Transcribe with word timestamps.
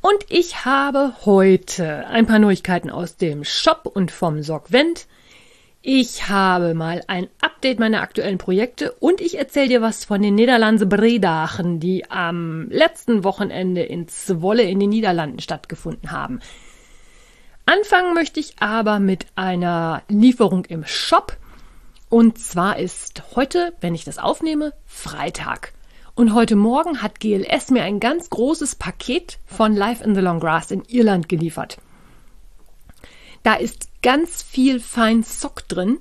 und 0.00 0.24
ich 0.28 0.64
habe 0.64 1.14
heute 1.24 2.06
ein 2.06 2.26
paar 2.26 2.38
Neuigkeiten 2.38 2.90
aus 2.90 3.16
dem 3.16 3.44
Shop 3.44 3.90
und 3.92 4.10
vom 4.10 4.42
Sorgvent. 4.42 5.06
Ich 5.82 6.28
habe 6.28 6.74
mal 6.74 7.02
ein 7.06 7.28
Update 7.40 7.78
meiner 7.78 8.02
aktuellen 8.02 8.38
Projekte 8.38 8.92
und 8.92 9.20
ich 9.20 9.38
erzähle 9.38 9.68
dir 9.68 9.82
was 9.82 10.04
von 10.04 10.20
den 10.20 10.34
Niederlande 10.34 10.86
Bredachen, 10.86 11.80
die 11.80 12.10
am 12.10 12.68
letzten 12.70 13.24
Wochenende 13.24 13.82
in 13.82 14.06
Zwolle 14.08 14.62
in 14.62 14.78
den 14.78 14.90
Niederlanden 14.90 15.40
stattgefunden 15.40 16.10
haben. 16.10 16.40
Anfangen 17.64 18.14
möchte 18.14 18.40
ich 18.40 18.56
aber 18.60 19.00
mit 19.00 19.26
einer 19.36 20.02
Lieferung 20.08 20.64
im 20.66 20.84
Shop. 20.84 21.36
Und 22.08 22.38
zwar 22.38 22.78
ist 22.78 23.22
heute, 23.36 23.72
wenn 23.80 23.94
ich 23.94 24.04
das 24.04 24.18
aufnehme, 24.18 24.72
Freitag. 24.86 25.72
Und 26.20 26.34
heute 26.34 26.54
Morgen 26.54 27.00
hat 27.00 27.18
GLS 27.18 27.70
mir 27.70 27.82
ein 27.82 27.98
ganz 27.98 28.28
großes 28.28 28.74
Paket 28.74 29.38
von 29.46 29.74
Life 29.74 30.04
in 30.04 30.14
the 30.14 30.20
Long 30.20 30.38
Grass 30.38 30.70
in 30.70 30.82
Irland 30.86 31.30
geliefert. 31.30 31.78
Da 33.42 33.54
ist 33.54 33.88
ganz 34.02 34.42
viel 34.42 34.80
Fein 34.80 35.22
Sock 35.22 35.66
drin. 35.66 35.98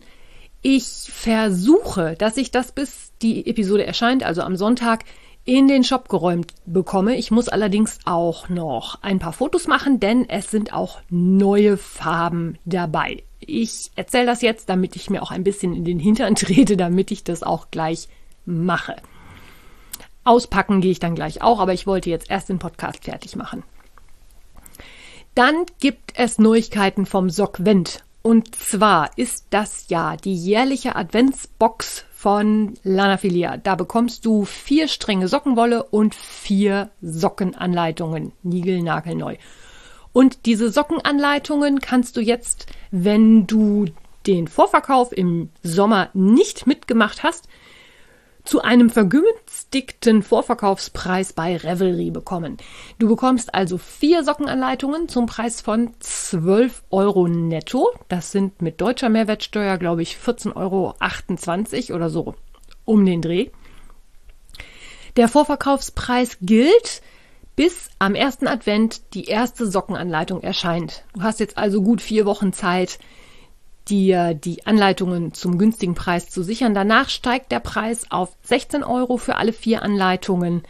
Ich 0.62 1.10
versuche, 1.10 2.16
dass 2.20 2.36
ich 2.36 2.52
das 2.52 2.74
bis 2.74 3.14
die 3.22 3.48
Episode 3.48 3.86
erscheint, 3.86 4.24
also 4.24 4.42
am 4.42 4.58
Sonntag, 4.58 5.06
in 5.46 5.70
den 5.70 5.86
Shop 5.86 6.10
geräumt 6.10 6.54
bekomme. 6.66 7.16
Ich 7.16 7.32
muss 7.32 7.48
allerdings 7.48 8.00
auch 8.04 8.50
noch 8.50 9.02
ein 9.02 9.20
paar 9.20 9.32
Fotos 9.32 9.68
machen, 9.68 10.02
denn 10.02 10.28
es 10.28 10.52
sind 10.52 10.74
auch 10.74 11.00
neue 11.10 11.78
Farben 11.78 12.58
dabei. 12.66 13.24
Ich 13.40 13.92
erzähle 13.96 14.26
das 14.26 14.42
jetzt, 14.42 14.68
damit 14.68 14.98
ich 14.98 15.10
mir 15.10 15.24
auch 15.24 15.32
ein 15.32 15.46
bisschen 15.46 15.74
in 15.74 15.86
den 15.86 15.98
Hintern 15.98 16.36
trete, 16.36 16.76
damit 16.76 17.10
ich 17.10 17.24
das 17.24 17.42
auch 17.42 17.72
gleich 17.72 18.10
mache. 18.46 18.98
Auspacken 20.24 20.82
gehe 20.82 20.92
ich 20.92 21.00
dann 21.00 21.16
gleich 21.16 21.42
auch, 21.42 21.60
aber 21.60 21.74
ich 21.74 21.88
wollte 21.88 22.10
jetzt 22.10 22.30
erst 22.30 22.50
den 22.50 22.60
Podcast 22.60 23.06
fertig 23.06 23.36
machen. 23.36 23.64
Dann 25.36 25.66
gibt 25.80 26.14
es 26.16 26.40
Neuigkeiten 26.40 27.06
vom 27.06 27.30
Sockvent. 27.30 28.04
Und 28.22 28.54
zwar 28.56 29.18
ist 29.18 29.46
das 29.52 29.86
ja 29.88 30.18
die 30.18 30.36
jährliche 30.36 30.96
Adventsbox 30.96 32.06
von 32.14 32.74
Lanafilia. 32.84 33.56
Da 33.56 33.76
bekommst 33.76 34.26
du 34.26 34.44
vier 34.44 34.90
Stränge 34.90 35.30
Sockenwolle 35.30 35.84
und 35.84 36.16
vier 36.16 36.90
Sockenanleitungen, 37.02 38.34
niegelnagelneu. 38.44 39.38
Und 40.12 40.46
diese 40.46 40.70
Sockenanleitungen 40.70 41.80
kannst 41.80 42.18
du 42.18 42.22
jetzt, 42.22 42.66
wenn 42.92 43.48
du 43.48 43.86
den 44.28 44.50
Vorverkauf 44.50 45.14
im 45.16 45.50
Sommer 45.64 46.10
nicht 46.14 46.68
mitgemacht 46.68 47.24
hast, 47.24 47.48
zu 48.44 48.62
einem 48.62 48.90
vergünstigten 48.90 50.24
Vorverkaufspreis 50.24 51.34
bei 51.34 51.58
Revelry 51.58 52.12
bekommen. 52.12 52.58
Du 52.98 53.08
bekommst 53.08 53.54
also 53.54 53.78
vier 53.78 54.24
Sockenanleitungen 54.24 55.08
zum 55.08 55.26
Preis 55.26 55.62
von 55.62 55.92
12 56.00 56.84
Euro 56.90 57.28
netto. 57.28 57.92
Das 58.08 58.32
sind 58.32 58.62
mit 58.62 58.82
deutscher 58.82 59.10
Mehrwertsteuer, 59.10 59.78
glaube 59.78 60.02
ich, 60.02 60.16
14,28 60.16 60.56
Euro 61.90 61.96
oder 61.96 62.10
so 62.10 62.36
um 62.86 63.06
den 63.06 63.22
Dreh. 63.22 63.50
Der 65.16 65.28
Vorverkaufspreis 65.28 66.38
gilt 66.42 67.02
bis 67.56 67.90
am 68.00 68.16
ersten 68.16 68.48
Advent 68.48 69.14
die 69.14 69.26
erste 69.26 69.68
Sockenanleitung 69.68 70.42
erscheint. 70.42 71.04
Du 71.14 71.22
hast 71.22 71.40
jetzt 71.40 71.58
also 71.58 71.82
gut 71.82 72.02
vier 72.02 72.26
Wochen 72.26 72.54
Zeit, 72.54 73.00
dir 73.90 74.34
die 74.34 74.66
Anleitungen 74.66 75.34
zum 75.34 75.58
günstigen 75.58 75.96
Preis 75.96 76.30
zu 76.30 76.44
sichern. 76.44 76.74
Danach 76.74 77.10
steigt 77.10 77.52
der 77.52 77.60
Preis 77.60 78.10
auf 78.10 78.36
16 78.44 78.84
Euro 78.84 79.18
für 79.18 79.36
alle 79.36 79.54
vier 79.54 79.84
Anleitungen. 79.84 80.64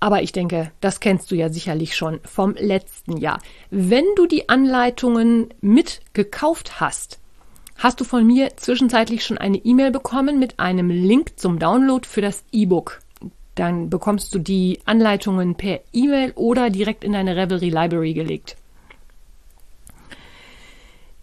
Aber 0.00 0.22
ich 0.22 0.32
denke, 0.32 0.70
das 0.80 1.00
kennst 1.00 1.30
du 1.30 1.34
ja 1.34 1.48
sicherlich 1.48 1.96
schon 1.96 2.20
vom 2.24 2.54
letzten 2.54 3.16
Jahr. 3.16 3.40
Wenn 3.70 4.04
du 4.16 4.26
die 4.26 4.48
Anleitungen 4.48 5.52
mitgekauft 5.60 6.80
hast, 6.80 7.18
hast 7.76 8.00
du 8.00 8.04
von 8.04 8.26
mir 8.26 8.56
zwischenzeitlich 8.56 9.24
schon 9.24 9.38
eine 9.38 9.58
E-Mail 9.58 9.90
bekommen 9.90 10.38
mit 10.38 10.60
einem 10.60 10.90
Link 10.90 11.38
zum 11.38 11.58
Download 11.58 12.06
für 12.06 12.20
das 12.20 12.44
E-Book. 12.52 13.00
Dann 13.56 13.90
bekommst 13.90 14.32
du 14.34 14.38
die 14.38 14.78
Anleitungen 14.84 15.56
per 15.56 15.80
E-Mail 15.92 16.32
oder 16.36 16.70
direkt 16.70 17.02
in 17.02 17.12
deine 17.12 17.34
Revelry 17.34 17.70
Library 17.70 18.14
gelegt. 18.14 18.56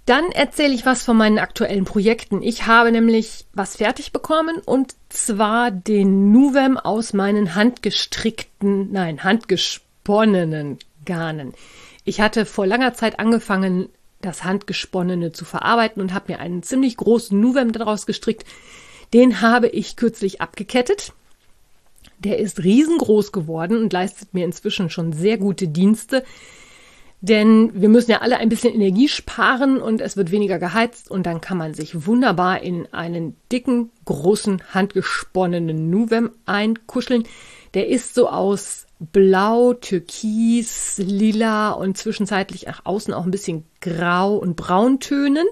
Dann 0.05 0.31
erzähle 0.31 0.73
ich 0.73 0.85
was 0.85 1.03
von 1.03 1.17
meinen 1.17 1.39
aktuellen 1.39 1.85
Projekten. 1.85 2.43
Ich 2.43 2.67
habe 2.67 2.91
nämlich 2.91 3.45
was 3.53 3.77
fertig 3.77 4.11
bekommen 4.11 4.57
und 4.63 4.95
zwar 5.09 5.71
den 5.71 6.31
Nuvem 6.31 6.77
aus 6.77 7.13
meinen 7.13 7.55
handgestrickten, 7.55 8.91
nein, 8.91 9.23
handgesponnenen 9.23 10.77
Garnen. 11.05 11.53
Ich 12.03 12.21
hatte 12.21 12.45
vor 12.45 12.67
langer 12.67 12.93
Zeit 12.93 13.19
angefangen, 13.19 13.89
das 14.21 14.43
Handgesponnene 14.43 15.31
zu 15.31 15.43
verarbeiten 15.43 16.01
und 16.01 16.13
habe 16.13 16.33
mir 16.33 16.39
einen 16.39 16.61
ziemlich 16.61 16.97
großen 16.97 17.39
Nuvem 17.39 17.71
daraus 17.71 18.05
gestrickt. 18.05 18.45
Den 19.13 19.41
habe 19.41 19.67
ich 19.67 19.95
kürzlich 19.95 20.39
abgekettet. 20.39 21.13
Der 22.19 22.37
ist 22.37 22.63
riesengroß 22.63 23.31
geworden 23.31 23.77
und 23.77 23.91
leistet 23.91 24.33
mir 24.35 24.45
inzwischen 24.45 24.89
schon 24.91 25.13
sehr 25.13 25.37
gute 25.37 25.67
Dienste. 25.67 26.23
Denn 27.27 27.71
wir 27.73 27.89
müssen 27.89 28.11
ja 28.11 28.21
alle 28.21 28.37
ein 28.37 28.49
bisschen 28.49 28.75
Energie 28.75 29.07
sparen 29.07 29.81
und 29.81 29.99
es 29.99 30.15
wird 30.15 30.29
weniger 30.29 30.59
geheizt 30.59 31.09
und 31.09 31.25
dann 31.25 31.41
kann 31.41 31.57
man 31.57 31.73
sich 31.73 32.05
wunderbar 32.05 32.61
in 32.61 32.87
einen 32.93 33.35
dicken, 33.51 33.89
großen, 34.05 34.61
handgesponnenen 34.75 35.89
Nuvem 35.89 36.29
einkuscheln. 36.45 37.23
Der 37.73 37.87
ist 37.87 38.13
so 38.13 38.29
aus 38.29 38.85
Blau, 38.99 39.73
Türkis, 39.73 40.99
Lila 40.99 41.71
und 41.71 41.97
zwischenzeitlich 41.97 42.67
nach 42.67 42.85
außen 42.85 43.11
auch 43.11 43.25
ein 43.25 43.31
bisschen 43.31 43.63
Grau 43.81 44.35
und 44.35 44.55
Brauntönen. 44.55 45.47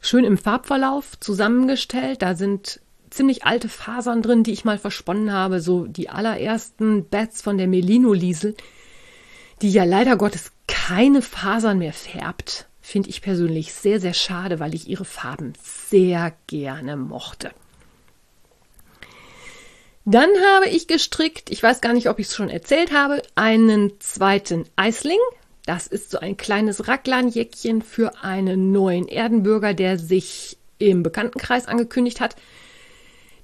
Schön 0.00 0.24
im 0.24 0.38
Farbverlauf 0.38 1.20
zusammengestellt. 1.20 2.22
Da 2.22 2.34
sind 2.34 2.80
ziemlich 3.10 3.44
alte 3.44 3.68
Fasern 3.68 4.22
drin, 4.22 4.42
die 4.42 4.52
ich 4.52 4.64
mal 4.64 4.78
versponnen 4.78 5.34
habe. 5.34 5.60
So 5.60 5.84
die 5.84 6.08
allerersten 6.08 7.06
Bats 7.10 7.42
von 7.42 7.58
der 7.58 7.68
Melino-Liesel 7.68 8.54
die 9.62 9.70
ja 9.70 9.84
leider 9.84 10.16
Gottes 10.16 10.52
keine 10.88 11.20
Fasern 11.20 11.76
mehr 11.76 11.92
färbt, 11.92 12.66
finde 12.80 13.10
ich 13.10 13.20
persönlich 13.20 13.74
sehr, 13.74 14.00
sehr 14.00 14.14
schade, 14.14 14.58
weil 14.58 14.74
ich 14.74 14.88
ihre 14.88 15.04
Farben 15.04 15.52
sehr 15.62 16.32
gerne 16.46 16.96
mochte. 16.96 17.50
Dann 20.06 20.30
habe 20.54 20.68
ich 20.70 20.86
gestrickt, 20.86 21.50
ich 21.50 21.62
weiß 21.62 21.82
gar 21.82 21.92
nicht, 21.92 22.08
ob 22.08 22.18
ich 22.18 22.28
es 22.28 22.34
schon 22.34 22.48
erzählt 22.48 22.90
habe, 22.90 23.20
einen 23.34 24.00
zweiten 24.00 24.64
Eisling. 24.76 25.18
Das 25.66 25.86
ist 25.86 26.10
so 26.10 26.20
ein 26.20 26.38
kleines 26.38 26.88
Racklanjäckchen 26.88 27.82
für 27.82 28.24
einen 28.24 28.72
neuen 28.72 29.08
Erdenbürger, 29.08 29.74
der 29.74 29.98
sich 29.98 30.56
im 30.78 31.02
Bekanntenkreis 31.02 31.66
angekündigt 31.66 32.22
hat. 32.22 32.34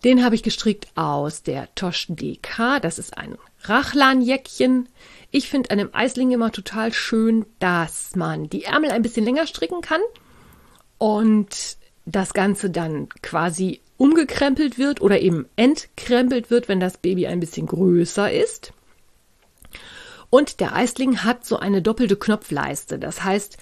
Den 0.02 0.24
habe 0.24 0.34
ich 0.34 0.42
gestrickt 0.42 0.88
aus 0.94 1.42
der 1.42 1.74
Tosh 1.74 2.06
DK. 2.08 2.80
Das 2.80 2.98
ist 2.98 3.18
ein 3.18 3.36
Rachlanjäckchen. 3.64 4.88
Ich 5.36 5.48
finde 5.48 5.72
an 5.72 5.78
dem 5.78 5.92
Eisling 5.92 6.30
immer 6.30 6.52
total 6.52 6.92
schön, 6.92 7.44
dass 7.58 8.14
man 8.14 8.48
die 8.48 8.62
Ärmel 8.62 8.92
ein 8.92 9.02
bisschen 9.02 9.24
länger 9.24 9.48
stricken 9.48 9.80
kann 9.80 10.00
und 10.98 11.76
das 12.06 12.34
Ganze 12.34 12.70
dann 12.70 13.08
quasi 13.20 13.80
umgekrempelt 13.96 14.78
wird 14.78 15.00
oder 15.00 15.18
eben 15.18 15.46
entkrempelt 15.56 16.52
wird, 16.52 16.68
wenn 16.68 16.78
das 16.78 16.98
Baby 16.98 17.26
ein 17.26 17.40
bisschen 17.40 17.66
größer 17.66 18.30
ist. 18.30 18.72
Und 20.30 20.60
der 20.60 20.76
Eisling 20.76 21.24
hat 21.24 21.44
so 21.44 21.56
eine 21.56 21.82
doppelte 21.82 22.14
Knopfleiste. 22.14 23.00
Das 23.00 23.24
heißt, 23.24 23.58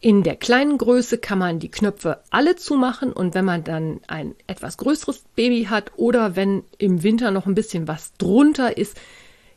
in 0.00 0.24
der 0.24 0.36
kleinen 0.36 0.76
Größe 0.76 1.16
kann 1.16 1.38
man 1.38 1.58
die 1.58 1.70
Knöpfe 1.70 2.20
alle 2.28 2.56
zumachen 2.56 3.14
und 3.14 3.34
wenn 3.34 3.46
man 3.46 3.64
dann 3.64 4.02
ein 4.08 4.34
etwas 4.46 4.76
größeres 4.76 5.24
Baby 5.34 5.68
hat 5.70 5.92
oder 5.96 6.36
wenn 6.36 6.64
im 6.76 7.02
Winter 7.02 7.30
noch 7.30 7.46
ein 7.46 7.54
bisschen 7.54 7.88
was 7.88 8.12
drunter 8.18 8.76
ist, 8.76 9.00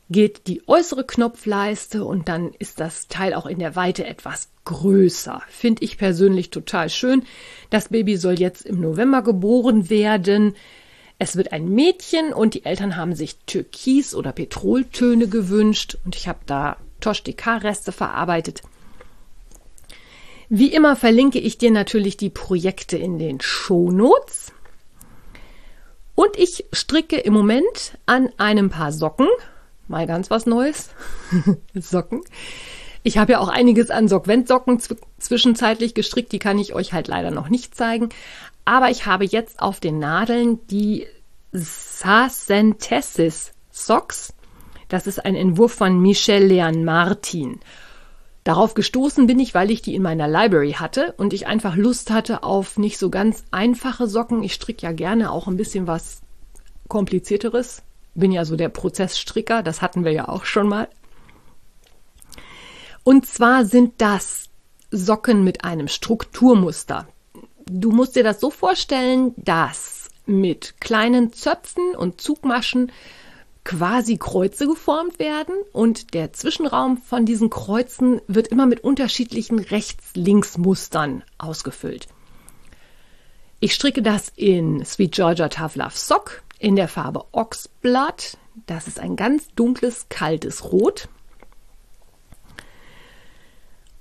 geht 0.09 0.47
die 0.47 0.61
äußere 0.67 1.05
Knopfleiste 1.05 2.03
und 2.03 2.29
dann 2.29 2.53
ist 2.59 2.79
das 2.79 3.07
Teil 3.07 3.33
auch 3.33 3.45
in 3.45 3.59
der 3.59 3.75
Weite 3.75 4.05
etwas 4.05 4.49
größer. 4.65 5.41
Finde 5.49 5.83
ich 5.83 5.97
persönlich 5.97 6.49
total 6.49 6.89
schön. 6.89 7.23
Das 7.69 7.89
Baby 7.89 8.17
soll 8.17 8.39
jetzt 8.39 8.65
im 8.65 8.79
November 8.79 9.21
geboren 9.21 9.89
werden. 9.89 10.55
Es 11.19 11.35
wird 11.35 11.51
ein 11.51 11.69
Mädchen 11.69 12.31
und 12.31 12.53
die 12.53 12.65
Eltern 12.65 12.95
haben 12.95 13.15
sich 13.15 13.37
Türkis 13.45 14.13
oder 14.13 14.31
Petroltöne 14.31 15.27
gewünscht 15.27 15.97
und 16.05 16.15
ich 16.15 16.27
habe 16.27 16.39
da 16.45 16.77
Tosh-DK-Reste 17.01 17.91
verarbeitet. 17.91 18.61
Wie 20.49 20.73
immer 20.73 20.95
verlinke 20.95 21.39
ich 21.39 21.57
dir 21.57 21.71
natürlich 21.71 22.15
die 22.15 22.29
Projekte 22.29 22.97
in 22.97 23.19
den 23.19 23.41
Shownotes. 23.41 24.53
Und 26.15 26.37
ich 26.37 26.65
stricke 26.71 27.17
im 27.17 27.33
Moment 27.33 27.97
an 28.05 28.29
einem 28.37 28.69
Paar 28.69 28.91
Socken. 28.91 29.27
Mal 29.87 30.07
ganz 30.07 30.29
was 30.29 30.45
Neues. 30.45 30.89
Socken. 31.73 32.21
Ich 33.03 33.17
habe 33.17 33.33
ja 33.33 33.39
auch 33.39 33.47
einiges 33.47 33.89
an 33.89 34.07
Sockvent-Socken 34.07 34.81
zwischenzeitlich 35.19 35.93
gestrickt. 35.93 36.31
Die 36.31 36.39
kann 36.39 36.59
ich 36.59 36.73
euch 36.73 36.93
halt 36.93 37.07
leider 37.07 37.31
noch 37.31 37.49
nicht 37.49 37.75
zeigen. 37.75 38.09
Aber 38.65 38.89
ich 38.89 39.05
habe 39.05 39.25
jetzt 39.25 39.61
auf 39.61 39.79
den 39.79 39.99
Nadeln 39.99 40.59
die 40.67 41.07
Sacentessis 41.53 43.53
Socks. 43.71 44.33
Das 44.89 45.07
ist 45.07 45.23
ein 45.23 45.35
Entwurf 45.35 45.73
von 45.73 46.01
Michel 46.01 46.43
Leon 46.43 46.83
Martin. 46.83 47.59
Darauf 48.43 48.73
gestoßen 48.73 49.27
bin 49.27 49.39
ich, 49.39 49.53
weil 49.53 49.71
ich 49.71 49.81
die 49.81 49.95
in 49.95 50.01
meiner 50.01 50.27
Library 50.27 50.73
hatte 50.73 51.13
und 51.17 51.33
ich 51.33 51.47
einfach 51.47 51.75
Lust 51.75 52.11
hatte 52.11 52.43
auf 52.43 52.77
nicht 52.77 52.97
so 52.97 53.09
ganz 53.09 53.43
einfache 53.51 54.07
Socken. 54.07 54.43
Ich 54.43 54.53
stricke 54.53 54.85
ja 54.85 54.93
gerne 54.93 55.31
auch 55.31 55.47
ein 55.47 55.57
bisschen 55.57 55.85
was 55.85 56.21
komplizierteres. 56.87 57.83
Bin 58.17 58.31
ja 58.31 58.45
so 58.45 58.55
der 58.55 58.69
Prozessstricker, 58.69 59.61
das 59.61 59.83
hatten 59.83 60.03
wir 60.03 60.11
ja 60.11 60.27
auch 60.27 60.43
schon 60.43 60.67
mal. 60.67 60.89
Und 63.03 63.27
zwar 63.27 63.63
sind 63.63 63.93
das 63.99 64.49
Socken 64.89 65.43
mit 65.43 65.63
einem 65.63 65.87
Strukturmuster. 65.87 67.07
Du 67.67 67.91
musst 67.91 68.15
dir 68.15 68.23
das 68.23 68.39
so 68.39 68.49
vorstellen, 68.49 69.33
dass 69.37 70.09
mit 70.25 70.81
kleinen 70.81 71.31
Zöpfen 71.31 71.95
und 71.95 72.19
Zugmaschen 72.19 72.91
quasi 73.63 74.17
Kreuze 74.17 74.65
geformt 74.65 75.19
werden 75.19 75.53
und 75.71 76.15
der 76.15 76.33
Zwischenraum 76.33 76.97
von 76.97 77.25
diesen 77.25 77.51
Kreuzen 77.51 78.19
wird 78.27 78.47
immer 78.47 78.65
mit 78.65 78.83
unterschiedlichen 78.83 79.59
Rechts-Links-Mustern 79.59 81.23
ausgefüllt. 81.37 82.07
Ich 83.59 83.75
stricke 83.75 84.01
das 84.01 84.31
in 84.35 84.83
Sweet 84.83 85.11
Georgia 85.11 85.49
Tough 85.49 85.75
Love 85.75 85.95
Sock 85.95 86.43
in 86.59 86.75
der 86.75 86.87
Farbe 86.87 87.25
Oxblood. 87.31 88.37
Das 88.65 88.87
ist 88.87 88.99
ein 88.99 89.15
ganz 89.15 89.47
dunkles, 89.55 90.07
kaltes 90.09 90.71
Rot. 90.71 91.09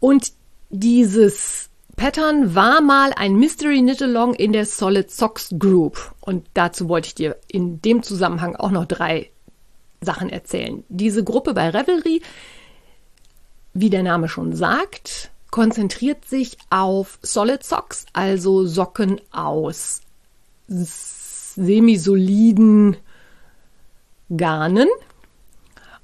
Und 0.00 0.32
dieses 0.70 1.70
Pattern 1.96 2.54
war 2.54 2.80
mal 2.80 3.12
ein 3.14 3.36
Mystery 3.36 3.80
Knit 3.80 4.02
Along 4.02 4.34
in 4.34 4.52
der 4.52 4.66
Solid 4.66 5.10
Socks 5.10 5.54
Group. 5.58 6.14
Und 6.20 6.46
dazu 6.54 6.88
wollte 6.88 7.08
ich 7.08 7.14
dir 7.14 7.36
in 7.48 7.80
dem 7.80 8.02
Zusammenhang 8.02 8.56
auch 8.56 8.70
noch 8.70 8.84
drei 8.84 9.30
Sachen 10.02 10.28
erzählen. 10.28 10.84
Diese 10.88 11.24
Gruppe 11.24 11.54
bei 11.54 11.70
Revelry, 11.70 12.22
wie 13.72 13.90
der 13.90 14.02
Name 14.02 14.28
schon 14.28 14.54
sagt, 14.54 15.30
konzentriert 15.50 16.24
sich 16.26 16.58
auf 16.68 17.18
Solid 17.22 17.64
Socks, 17.64 18.04
also 18.12 18.66
Socken 18.66 19.20
aus 19.32 20.02
semisoliden 21.56 22.96
Garnen. 24.34 24.88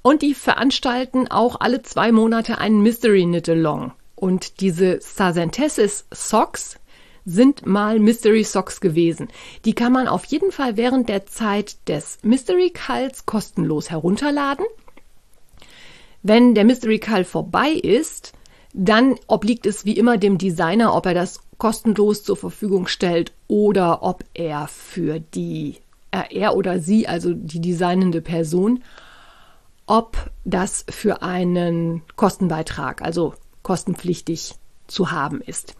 Und 0.01 0.21
die 0.21 0.33
veranstalten 0.33 1.29
auch 1.29 1.61
alle 1.61 1.81
zwei 1.81 2.11
Monate 2.11 2.57
einen 2.57 2.81
Mystery 2.81 3.23
Knit 3.23 3.47
Along. 3.47 3.93
Und 4.15 4.59
diese 4.59 4.99
Sazentessis 5.01 6.05
Socks 6.11 6.77
sind 7.25 7.65
mal 7.65 7.99
Mystery 7.99 8.43
Socks 8.43 8.81
gewesen. 8.81 9.29
Die 9.63 9.73
kann 9.73 9.93
man 9.93 10.07
auf 10.07 10.25
jeden 10.25 10.51
Fall 10.51 10.75
während 10.75 11.07
der 11.07 11.25
Zeit 11.25 11.87
des 11.87 12.17
Mystery 12.21 12.69
Calls 12.69 13.25
kostenlos 13.25 13.89
herunterladen. 13.89 14.65
Wenn 16.21 16.53
der 16.53 16.65
Mystery 16.65 16.99
Call 16.99 17.23
vorbei 17.23 17.69
ist, 17.69 18.33
dann 18.73 19.15
obliegt 19.27 19.65
es 19.65 19.85
wie 19.85 19.97
immer 19.97 20.17
dem 20.17 20.37
Designer, 20.37 20.95
ob 20.95 21.05
er 21.05 21.13
das 21.13 21.39
kostenlos 21.57 22.23
zur 22.23 22.35
Verfügung 22.35 22.87
stellt 22.87 23.31
oder 23.47 24.03
ob 24.03 24.25
er 24.33 24.67
für 24.67 25.19
die, 25.19 25.77
äh, 26.11 26.23
er 26.31 26.55
oder 26.55 26.79
sie, 26.79 27.07
also 27.07 27.33
die 27.33 27.61
designende 27.61 28.21
Person, 28.21 28.83
ob 29.85 30.31
das 30.43 30.85
für 30.89 31.21
einen 31.21 32.01
Kostenbeitrag, 32.15 33.01
also 33.01 33.35
kostenpflichtig 33.61 34.55
zu 34.87 35.11
haben 35.11 35.41
ist. 35.41 35.75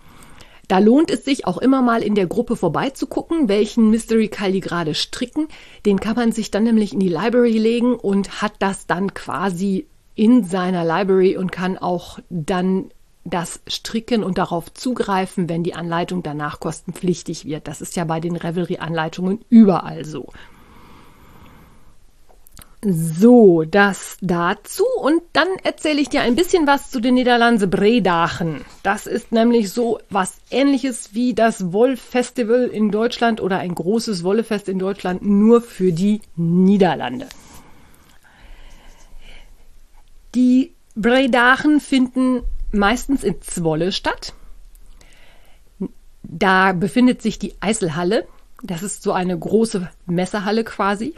Da 0.68 0.80
lohnt 0.80 1.12
es 1.12 1.26
sich 1.26 1.46
auch 1.46 1.58
immer 1.58 1.82
mal 1.82 2.02
in 2.02 2.16
der 2.16 2.28
Gruppe 2.28 2.56
vorbeizugucken, 2.56 3.50
welchen 3.50 3.90
Mystery 3.90 4.30
die 4.30 4.60
gerade 4.62 4.96
stricken. 4.96 5.48
Den 5.86 6.00
kann 6.00 6.16
man 6.16 6.32
sich 6.32 6.52
dann 6.52 6.64
nämlich 6.64 6.94
in 6.94 7.00
die 7.00 7.10
Library 7.10 7.58
legen 7.58 7.96
und 7.96 8.42
hat 8.42 8.54
das 8.60 8.88
dann 8.88 9.14
quasi 9.14 9.88
in 10.16 10.44
seiner 10.44 10.86
Library 10.86 11.38
und 11.38 11.52
kann 11.52 11.78
auch 11.78 12.20
dann 12.30 12.92
das 13.26 13.62
stricken 13.68 14.24
und 14.24 14.38
darauf 14.38 14.74
zugreifen, 14.74 15.48
wenn 15.48 15.64
die 15.64 15.76
Anleitung 15.76 16.24
danach 16.24 16.60
kostenpflichtig 16.60 17.46
wird. 17.46 17.68
Das 17.68 17.82
ist 17.82 17.96
ja 17.96 18.04
bei 18.04 18.20
den 18.20 18.36
Revelry-Anleitungen 18.36 19.46
überall 19.50 20.04
so. 20.04 20.30
So, 22.86 23.64
das 23.64 24.18
dazu. 24.20 24.84
Und 25.02 25.22
dann 25.32 25.48
erzähle 25.64 26.02
ich 26.02 26.10
dir 26.10 26.22
ein 26.22 26.36
bisschen 26.36 26.68
was 26.68 26.92
zu 26.92 27.00
den 27.00 27.14
Niederlande 27.14 27.66
Bredachen. 27.66 28.66
Das 28.84 29.08
ist 29.08 29.32
nämlich 29.32 29.72
so 29.72 30.00
was 30.10 30.36
ähnliches 30.52 31.14
wie 31.14 31.34
das 31.34 31.72
Wollfestival 31.72 32.66
in 32.66 32.92
Deutschland 32.92 33.40
oder 33.40 33.60
ein 33.60 33.74
großes 33.74 34.26
Wollefest 34.26 34.68
in 34.68 34.80
Deutschland 34.80 35.22
nur 35.22 35.62
für 35.62 35.94
die 35.94 36.20
Niederlande. 36.36 37.28
Die 40.36 40.74
Bredachen 40.96 41.80
finden 41.80 42.44
meistens 42.72 43.24
in 43.24 43.42
Zwolle 43.42 43.92
statt. 43.92 44.34
Da 46.24 46.74
befindet 46.74 47.22
sich 47.22 47.38
die 47.40 47.54
Eiselhalle. 47.60 48.28
Das 48.62 48.82
ist 48.82 49.04
so 49.04 49.12
eine 49.12 49.38
große 49.38 49.90
Messehalle 50.06 50.64
quasi. 50.64 51.14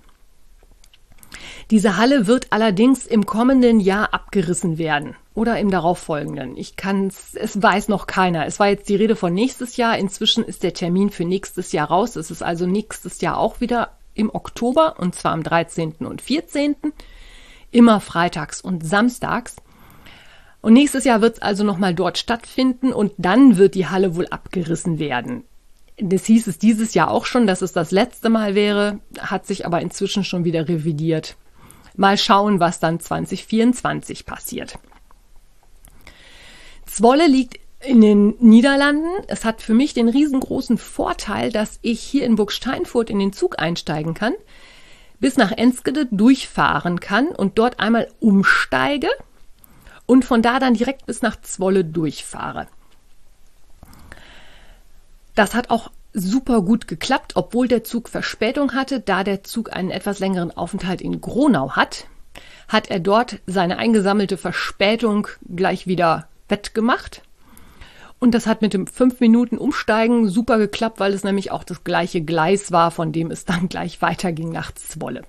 Diese 1.72 1.98
Halle 1.98 2.28
wird 2.28 2.48
allerdings 2.52 3.06
im 3.08 3.26
kommenden 3.26 3.80
Jahr 3.80 4.14
abgerissen 4.14 4.78
werden 4.78 5.16
oder 5.34 5.60
im 5.60 5.72
darauffolgenden. 5.72 6.58
Ich 6.58 6.76
kann 6.76 7.08
es 7.08 7.62
weiß 7.62 7.88
noch 7.88 8.08
keiner. 8.08 8.46
Es 8.46 8.60
war 8.60 8.68
jetzt 8.68 8.88
die 8.90 8.96
Rede 8.96 9.16
von 9.16 9.34
nächstes 9.34 9.78
Jahr. 9.78 9.98
Inzwischen 9.98 10.44
ist 10.44 10.64
der 10.64 10.74
Termin 10.74 11.10
für 11.10 11.26
nächstes 11.26 11.72
Jahr 11.72 11.88
raus. 11.88 12.16
Es 12.16 12.30
ist 12.30 12.44
also 12.44 12.68
nächstes 12.68 13.22
Jahr 13.22 13.38
auch 13.38 13.62
wieder 13.62 13.98
im 14.14 14.34
Oktober 14.34 14.96
und 15.00 15.16
zwar 15.16 15.34
am 15.34 15.44
13. 15.44 15.96
und 16.00 16.22
14. 16.22 16.76
Immer 17.76 18.00
freitags 18.00 18.62
und 18.62 18.88
samstags. 18.88 19.58
Und 20.62 20.72
nächstes 20.72 21.04
Jahr 21.04 21.20
wird 21.20 21.36
es 21.36 21.42
also 21.42 21.66
nochmal 21.66 21.94
dort 21.94 22.18
stattfinden 22.18 22.94
und 22.94 23.12
dann 23.18 23.58
wird 23.58 23.76
die 23.76 23.88
Halle 23.88 24.16
wohl 24.16 24.28
abgerissen 24.28 24.98
werden. 24.98 25.44
Das 25.98 26.24
hieß 26.24 26.48
es 26.48 26.58
dieses 26.58 26.94
Jahr 26.94 27.12
auch 27.12 27.26
schon, 27.26 27.48
dass 27.48 27.62
es 27.62 27.74
das 27.74 27.92
letzte 27.92 28.30
Mal 28.30 28.56
wäre, 28.56 29.00
hat 29.20 29.46
sich 29.46 29.66
aber 29.66 29.82
inzwischen 29.82 30.24
schon 30.24 30.46
wieder 30.46 30.70
revidiert. 30.70 31.36
Mal 31.98 32.18
schauen, 32.18 32.62
was 32.62 32.80
dann 32.80 33.02
2024 33.02 34.26
passiert. 34.26 34.80
Zwolle 36.86 37.28
liegt 37.28 37.60
in 37.82 38.00
den 38.00 38.36
Niederlanden. 38.40 39.10
Es 39.28 39.44
hat 39.44 39.62
für 39.62 39.74
mich 39.74 39.94
den 39.94 40.08
riesengroßen 40.08 40.78
Vorteil, 40.78 41.52
dass 41.52 41.80
ich 41.82 42.00
hier 42.00 42.24
in 42.24 42.38
Burg 42.38 42.54
Steinfurt 42.54 43.10
in 43.10 43.20
den 43.20 43.34
Zug 43.34 43.60
einsteigen 43.60 44.14
kann, 44.14 44.34
bis 45.26 45.38
nach 45.38 45.52
Enskede 45.52 46.06
durchfahren 46.12 47.00
kann 47.00 47.30
und 47.30 47.58
dort 47.58 47.80
einmal 47.80 48.08
umsteige 48.20 49.10
und 50.06 50.24
von 50.24 50.44
da 50.44 50.60
dann 50.60 50.76
direkt 50.76 51.08
bis 51.08 51.24
nach 51.24 51.42
Zwolle 51.42 51.84
durchfahre. 51.84 52.68
Das 55.34 55.56
hat 55.56 55.72
auch 55.72 55.90
super 56.14 56.62
gut 56.62 56.88
geklappt, 56.88 57.32
obwohl 57.34 57.68
der 57.68 57.84
Zug 57.84 58.08
Verspätung 58.08 58.74
hatte, 58.74 59.00
da 59.00 59.24
der 59.24 59.44
Zug 59.44 59.76
einen 59.76 59.90
etwas 59.90 60.20
längeren 60.20 60.56
Aufenthalt 60.56 61.02
in 61.02 61.22
Gronau 61.22 61.72
hat, 61.72 62.06
hat 62.68 62.92
er 62.92 63.00
dort 63.00 63.40
seine 63.48 63.80
eingesammelte 63.80 64.38
Verspätung 64.38 65.28
gleich 65.56 65.88
wieder 65.88 66.28
wettgemacht. 66.50 67.24
Und 68.26 68.32
das 68.32 68.48
hat 68.48 68.64
mit 68.64 68.74
dem 68.74 68.88
5 68.88 69.20
Minuten 69.20 69.60
Umsteigen 69.60 70.30
super 70.30 70.58
geklappt, 70.58 71.00
weil 71.00 71.14
es 71.14 71.24
nämlich 71.24 71.52
auch 71.52 71.64
das 71.64 71.84
gleiche 71.84 72.24
Gleis 72.24 72.72
war, 72.72 72.90
von 72.90 73.12
dem 73.12 73.30
es 73.30 73.46
dann 73.46 73.70
gleich 73.70 74.02
weiterging 74.02 74.52
nach 74.52 74.72
Zwolle. 74.72 75.22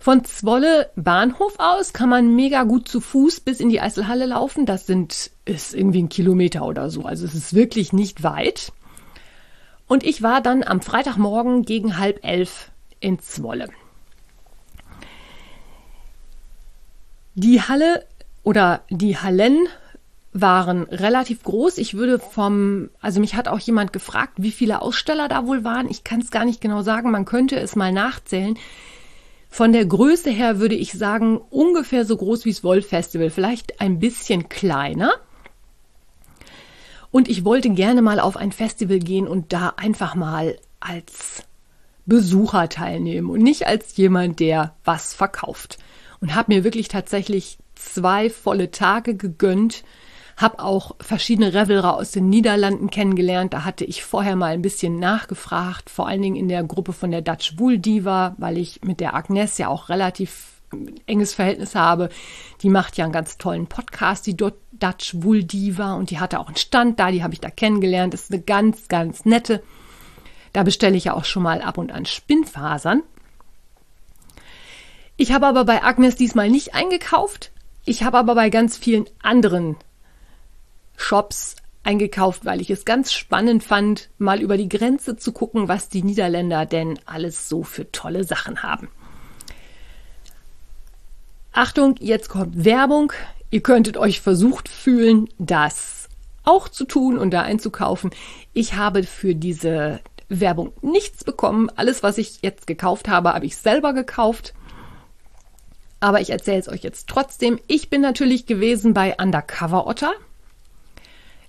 Von 0.00 0.24
Zwolle 0.24 0.90
Bahnhof 0.96 1.54
aus 1.58 1.92
kann 1.92 2.08
man 2.08 2.34
mega 2.34 2.64
gut 2.64 2.88
zu 2.88 3.00
Fuß 3.00 3.38
bis 3.38 3.60
in 3.60 3.68
die 3.68 3.80
Eiselhalle 3.80 4.26
laufen. 4.26 4.66
Das 4.66 4.86
sind, 4.86 5.30
ist 5.44 5.72
irgendwie 5.72 6.02
ein 6.02 6.08
Kilometer 6.08 6.66
oder 6.66 6.90
so. 6.90 7.04
Also 7.04 7.24
es 7.24 7.34
ist 7.36 7.54
wirklich 7.54 7.92
nicht 7.92 8.24
weit. 8.24 8.72
Und 9.86 10.02
ich 10.02 10.20
war 10.20 10.40
dann 10.40 10.64
am 10.64 10.80
Freitagmorgen 10.80 11.62
gegen 11.62 11.96
halb 11.96 12.24
elf 12.24 12.72
in 12.98 13.20
Zwolle. 13.20 13.68
Die 17.36 17.62
Halle 17.62 18.04
oder 18.42 18.82
die 18.90 19.16
Hallen 19.16 19.68
waren 20.32 20.84
relativ 20.84 21.42
groß. 21.42 21.78
Ich 21.78 21.94
würde 21.94 22.18
vom, 22.18 22.88
also 23.00 23.20
mich 23.20 23.34
hat 23.34 23.48
auch 23.48 23.58
jemand 23.58 23.92
gefragt, 23.92 24.34
wie 24.36 24.50
viele 24.50 24.80
Aussteller 24.80 25.28
da 25.28 25.46
wohl 25.46 25.62
waren. 25.64 25.90
Ich 25.90 26.04
kann 26.04 26.20
es 26.20 26.30
gar 26.30 26.44
nicht 26.44 26.60
genau 26.60 26.82
sagen. 26.82 27.10
Man 27.10 27.26
könnte 27.26 27.56
es 27.60 27.76
mal 27.76 27.92
nachzählen. 27.92 28.58
Von 29.50 29.72
der 29.74 29.84
Größe 29.84 30.30
her 30.30 30.58
würde 30.58 30.74
ich 30.74 30.92
sagen, 30.92 31.38
ungefähr 31.50 32.06
so 32.06 32.16
groß 32.16 32.46
wie 32.46 32.52
das 32.52 32.64
Woll 32.64 32.80
Festival, 32.80 33.28
vielleicht 33.28 33.82
ein 33.82 33.98
bisschen 33.98 34.48
kleiner. 34.48 35.12
Und 37.10 37.28
ich 37.28 37.44
wollte 37.44 37.68
gerne 37.68 38.00
mal 38.00 38.18
auf 38.18 38.38
ein 38.38 38.52
Festival 38.52 38.98
gehen 38.98 39.28
und 39.28 39.52
da 39.52 39.74
einfach 39.76 40.14
mal 40.14 40.56
als 40.80 41.42
Besucher 42.06 42.70
teilnehmen 42.70 43.28
und 43.28 43.42
nicht 43.42 43.66
als 43.66 43.94
jemand, 43.98 44.40
der 44.40 44.74
was 44.84 45.12
verkauft. 45.12 45.78
Und 46.20 46.34
habe 46.34 46.54
mir 46.54 46.64
wirklich 46.64 46.88
tatsächlich 46.88 47.58
zwei 47.74 48.30
volle 48.30 48.70
Tage 48.70 49.14
gegönnt, 49.14 49.84
habe 50.42 50.58
auch 50.58 50.96
verschiedene 51.00 51.54
Revelrer 51.54 51.94
aus 51.94 52.10
den 52.10 52.28
Niederlanden 52.28 52.90
kennengelernt. 52.90 53.54
Da 53.54 53.64
hatte 53.64 53.84
ich 53.84 54.04
vorher 54.04 54.36
mal 54.36 54.52
ein 54.52 54.62
bisschen 54.62 54.98
nachgefragt, 54.98 55.88
vor 55.88 56.08
allen 56.08 56.22
Dingen 56.22 56.36
in 56.36 56.48
der 56.48 56.64
Gruppe 56.64 56.92
von 56.92 57.10
der 57.10 57.22
Dutch 57.22 57.58
Wool 57.58 57.78
Diva, 57.78 58.34
weil 58.38 58.58
ich 58.58 58.82
mit 58.82 59.00
der 59.00 59.14
Agnes 59.14 59.58
ja 59.58 59.68
auch 59.68 59.88
relativ 59.88 60.52
enges 61.06 61.34
Verhältnis 61.34 61.74
habe. 61.74 62.08
Die 62.62 62.70
macht 62.70 62.96
ja 62.96 63.04
einen 63.04 63.12
ganz 63.12 63.38
tollen 63.38 63.66
Podcast, 63.66 64.26
die 64.26 64.36
Dutch 64.36 65.14
Wool 65.14 65.44
Diva, 65.44 65.94
und 65.94 66.10
die 66.10 66.18
hatte 66.18 66.40
auch 66.40 66.48
einen 66.48 66.56
Stand 66.56 66.98
da, 66.98 67.10
die 67.10 67.22
habe 67.22 67.34
ich 67.34 67.40
da 67.40 67.50
kennengelernt. 67.50 68.14
Das 68.14 68.22
ist 68.22 68.32
eine 68.32 68.42
ganz, 68.42 68.88
ganz 68.88 69.24
nette. 69.24 69.62
Da 70.52 70.62
bestelle 70.62 70.96
ich 70.96 71.04
ja 71.04 71.14
auch 71.14 71.24
schon 71.24 71.42
mal 71.42 71.62
ab 71.62 71.78
und 71.78 71.92
an 71.92 72.04
Spinnfasern. 72.04 73.02
Ich 75.16 75.32
habe 75.32 75.46
aber 75.46 75.64
bei 75.64 75.82
Agnes 75.82 76.16
diesmal 76.16 76.50
nicht 76.50 76.74
eingekauft. 76.74 77.52
Ich 77.84 78.02
habe 78.02 78.18
aber 78.18 78.34
bei 78.34 78.50
ganz 78.50 78.76
vielen 78.76 79.06
anderen 79.22 79.76
Shops 80.96 81.56
eingekauft, 81.84 82.44
weil 82.44 82.60
ich 82.60 82.70
es 82.70 82.84
ganz 82.84 83.12
spannend 83.12 83.64
fand, 83.64 84.08
mal 84.18 84.40
über 84.40 84.56
die 84.56 84.68
Grenze 84.68 85.16
zu 85.16 85.32
gucken, 85.32 85.68
was 85.68 85.88
die 85.88 86.02
Niederländer 86.02 86.66
denn 86.66 86.98
alles 87.06 87.48
so 87.48 87.62
für 87.62 87.90
tolle 87.90 88.24
Sachen 88.24 88.62
haben. 88.62 88.88
Achtung, 91.52 91.96
jetzt 91.98 92.28
kommt 92.28 92.64
Werbung. 92.64 93.12
Ihr 93.50 93.62
könntet 93.62 93.96
euch 93.96 94.20
versucht 94.20 94.68
fühlen, 94.68 95.28
das 95.38 96.08
auch 96.44 96.68
zu 96.68 96.84
tun 96.84 97.18
und 97.18 97.30
da 97.30 97.42
einzukaufen. 97.42 98.10
Ich 98.52 98.74
habe 98.74 99.02
für 99.02 99.34
diese 99.34 100.00
Werbung 100.28 100.72
nichts 100.80 101.24
bekommen. 101.24 101.68
Alles, 101.76 102.02
was 102.02 102.18
ich 102.18 102.40
jetzt 102.42 102.66
gekauft 102.66 103.08
habe, 103.08 103.34
habe 103.34 103.46
ich 103.46 103.56
selber 103.56 103.92
gekauft. 103.92 104.54
Aber 106.00 106.20
ich 106.20 106.30
erzähle 106.30 106.58
es 106.58 106.68
euch 106.68 106.82
jetzt 106.82 107.08
trotzdem. 107.08 107.60
Ich 107.66 107.90
bin 107.90 108.00
natürlich 108.00 108.46
gewesen 108.46 108.94
bei 108.94 109.14
Undercover 109.20 109.86
Otter. 109.86 110.12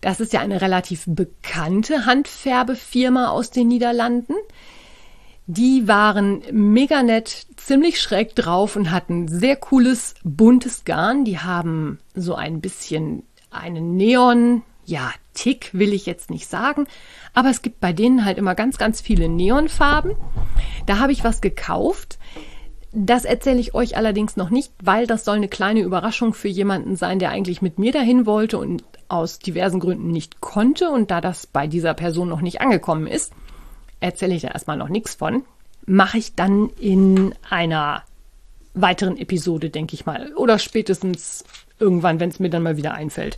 Das 0.03 0.19
ist 0.19 0.33
ja 0.33 0.41
eine 0.41 0.59
relativ 0.59 1.05
bekannte 1.07 2.05
Handfärbefirma 2.05 3.29
aus 3.29 3.51
den 3.51 3.69
Niederlanden. 3.69 4.33
Die 5.47 5.87
waren 5.87 6.43
mega 6.51 7.03
nett, 7.03 7.47
ziemlich 7.55 8.01
schräg 8.01 8.35
drauf 8.35 8.75
und 8.75 8.91
hatten 8.91 9.29
sehr 9.29 9.55
cooles, 9.55 10.15
buntes 10.25 10.83
Garn. 10.83 11.23
Die 11.23 11.39
haben 11.39 11.99
so 12.15 12.35
ein 12.35 12.59
bisschen 12.59 13.23
einen 13.49 13.95
Neon, 13.95 14.63
ja, 14.83 15.13
Tick 15.35 15.69
will 15.71 15.93
ich 15.93 16.05
jetzt 16.05 16.29
nicht 16.29 16.49
sagen, 16.49 16.85
aber 17.33 17.49
es 17.49 17.61
gibt 17.61 17.79
bei 17.79 17.93
denen 17.93 18.25
halt 18.25 18.37
immer 18.37 18.55
ganz, 18.55 18.77
ganz 18.77 18.99
viele 18.99 19.29
Neonfarben. 19.29 20.17
Da 20.85 20.99
habe 20.99 21.13
ich 21.13 21.23
was 21.23 21.39
gekauft. 21.39 22.19
Das 22.91 23.23
erzähle 23.23 23.61
ich 23.61 23.73
euch 23.73 23.95
allerdings 23.95 24.35
noch 24.35 24.49
nicht, 24.49 24.73
weil 24.83 25.07
das 25.07 25.23
soll 25.23 25.37
eine 25.37 25.47
kleine 25.47 25.79
Überraschung 25.79 26.33
für 26.33 26.49
jemanden 26.49 26.97
sein, 26.97 27.19
der 27.19 27.29
eigentlich 27.29 27.61
mit 27.61 27.79
mir 27.79 27.93
dahin 27.93 28.25
wollte 28.25 28.57
und 28.57 28.83
aus 29.13 29.39
diversen 29.39 29.79
Gründen 29.79 30.11
nicht 30.11 30.41
konnte. 30.41 30.89
Und 30.89 31.11
da 31.11 31.21
das 31.21 31.45
bei 31.47 31.67
dieser 31.67 31.93
Person 31.93 32.29
noch 32.29 32.41
nicht 32.41 32.59
angekommen 32.61 33.07
ist, 33.07 33.31
erzähle 33.99 34.33
ich 34.33 34.41
da 34.41 34.49
erstmal 34.49 34.77
noch 34.77 34.89
nichts 34.89 35.13
von. 35.15 35.43
Mache 35.85 36.17
ich 36.17 36.35
dann 36.35 36.69
in 36.79 37.35
einer 37.49 38.03
weiteren 38.73 39.17
Episode, 39.17 39.69
denke 39.69 39.93
ich 39.93 40.05
mal. 40.05 40.33
Oder 40.33 40.57
spätestens 40.57 41.45
irgendwann, 41.79 42.19
wenn 42.19 42.29
es 42.29 42.39
mir 42.39 42.49
dann 42.49 42.63
mal 42.63 42.77
wieder 42.77 42.95
einfällt. 42.95 43.37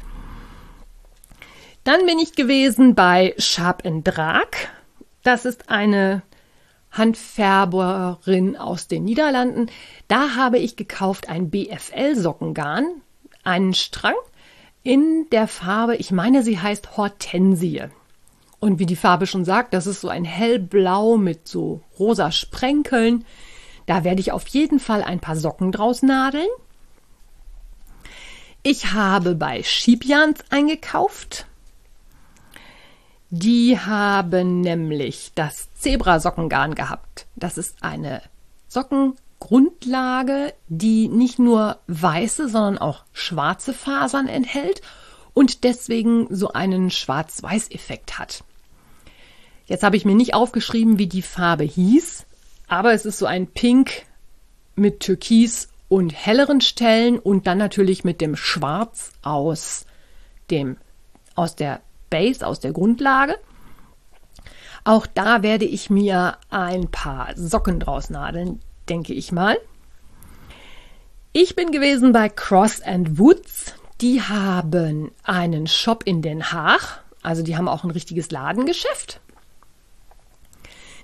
Dann 1.83 2.05
bin 2.05 2.19
ich 2.19 2.33
gewesen 2.33 2.95
bei 2.95 3.35
Sharp 3.37 3.83
Drag. 4.03 4.47
Das 5.23 5.45
ist 5.45 5.69
eine 5.69 6.23
Handfärberin 6.91 8.55
aus 8.55 8.87
den 8.87 9.03
Niederlanden. 9.03 9.67
Da 10.07 10.35
habe 10.35 10.57
ich 10.57 10.77
gekauft 10.77 11.27
ein 11.27 11.49
BFL-Sockengarn, 11.49 12.85
einen 13.43 13.73
Strang 13.73 14.15
in 14.85 15.25
der 15.31 15.47
Farbe, 15.47 15.95
ich 15.95 16.11
meine, 16.11 16.43
sie 16.43 16.59
heißt 16.59 16.95
Hortensie. 16.95 17.85
Und 18.59 18.77
wie 18.77 18.85
die 18.85 18.95
Farbe 18.95 19.25
schon 19.25 19.43
sagt, 19.43 19.73
das 19.73 19.87
ist 19.87 19.99
so 19.99 20.09
ein 20.09 20.23
hellblau 20.23 21.17
mit 21.17 21.47
so 21.47 21.81
rosa 21.97 22.31
Sprenkeln. 22.31 23.25
Da 23.87 24.03
werde 24.03 24.21
ich 24.21 24.31
auf 24.31 24.47
jeden 24.47 24.79
Fall 24.79 25.01
ein 25.01 25.19
paar 25.19 25.35
Socken 25.35 25.71
draus 25.71 26.03
nadeln. 26.03 26.47
Ich 28.61 28.93
habe 28.93 29.33
bei 29.33 29.63
Schiebjans 29.63 30.43
eingekauft. 30.51 31.47
Die 33.31 33.79
haben 33.79 34.61
nämlich 34.61 35.31
das 35.33 35.73
Zebrasockengarn 35.73 36.75
gehabt. 36.75 37.25
Das 37.35 37.57
ist 37.57 37.81
eine 37.81 38.21
Sockengrundlage, 39.45 40.53
die 40.67 41.07
nicht 41.07 41.39
nur 41.39 41.77
weiße, 41.87 42.49
sondern 42.49 42.77
auch 42.77 43.03
schwarze 43.13 43.73
Fasern 43.73 44.27
enthält 44.27 44.81
und 45.33 45.63
deswegen 45.63 46.27
so 46.33 46.53
einen 46.53 46.89
Schwarz-Weiß-Effekt 46.89 48.17
hat. 48.17 48.43
Jetzt 49.67 49.83
habe 49.83 49.97
ich 49.97 50.05
mir 50.05 50.15
nicht 50.15 50.33
aufgeschrieben, 50.33 50.97
wie 50.97 51.07
die 51.07 51.21
Farbe 51.21 51.63
hieß, 51.63 52.25
aber 52.67 52.93
es 52.93 53.05
ist 53.05 53.19
so 53.19 53.25
ein 53.25 53.47
Pink 53.47 54.03
mit 54.75 55.01
Türkis 55.01 55.69
und 55.89 56.11
helleren 56.11 56.61
Stellen 56.61 57.19
und 57.19 57.47
dann 57.47 57.57
natürlich 57.57 58.03
mit 58.03 58.21
dem 58.21 58.35
Schwarz 58.35 59.11
aus 59.21 59.85
dem 60.49 60.77
aus 61.35 61.55
der 61.55 61.81
Base 62.09 62.45
aus 62.45 62.59
der 62.59 62.71
Grundlage. 62.71 63.35
Auch 64.83 65.05
da 65.07 65.43
werde 65.43 65.65
ich 65.65 65.89
mir 65.89 66.37
ein 66.49 66.89
paar 66.89 67.35
Socken 67.35 67.79
draus 67.79 68.09
nadeln, 68.09 68.61
denke 68.89 69.13
ich 69.13 69.31
mal. 69.31 69.57
Ich 71.33 71.55
bin 71.55 71.71
gewesen 71.71 72.13
bei 72.13 72.29
Cross 72.29 72.81
and 72.81 73.19
Woods. 73.19 73.73
Die 74.01 74.21
haben 74.21 75.11
einen 75.23 75.67
Shop 75.67 76.03
in 76.05 76.21
Den 76.21 76.51
Haag. 76.51 77.03
Also 77.21 77.43
die 77.43 77.57
haben 77.57 77.67
auch 77.67 77.83
ein 77.83 77.91
richtiges 77.91 78.31
Ladengeschäft. 78.31 79.19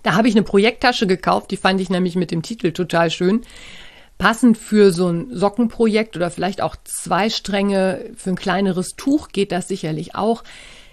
Da 0.04 0.14
habe 0.14 0.28
ich 0.28 0.36
eine 0.36 0.44
Projekttasche 0.44 1.08
gekauft, 1.08 1.52
die 1.52 1.58
fand 1.58 1.80
ich 1.80 1.90
nämlich 1.90 2.16
mit 2.16 2.32
dem 2.32 2.42
Titel 2.42 2.72
total 2.72 3.12
schön. 3.12 3.42
Passend 4.18 4.58
für 4.58 4.92
so 4.92 5.08
ein 5.08 5.36
Sockenprojekt 5.36 6.16
oder 6.16 6.32
vielleicht 6.32 6.62
auch 6.62 6.76
zwei 6.84 7.30
Stränge 7.30 8.12
für 8.16 8.32
ein 8.32 8.36
kleineres 8.36 8.96
Tuch 8.96 9.30
geht 9.30 9.52
das 9.52 9.68
sicherlich 9.68 10.16
auch 10.16 10.44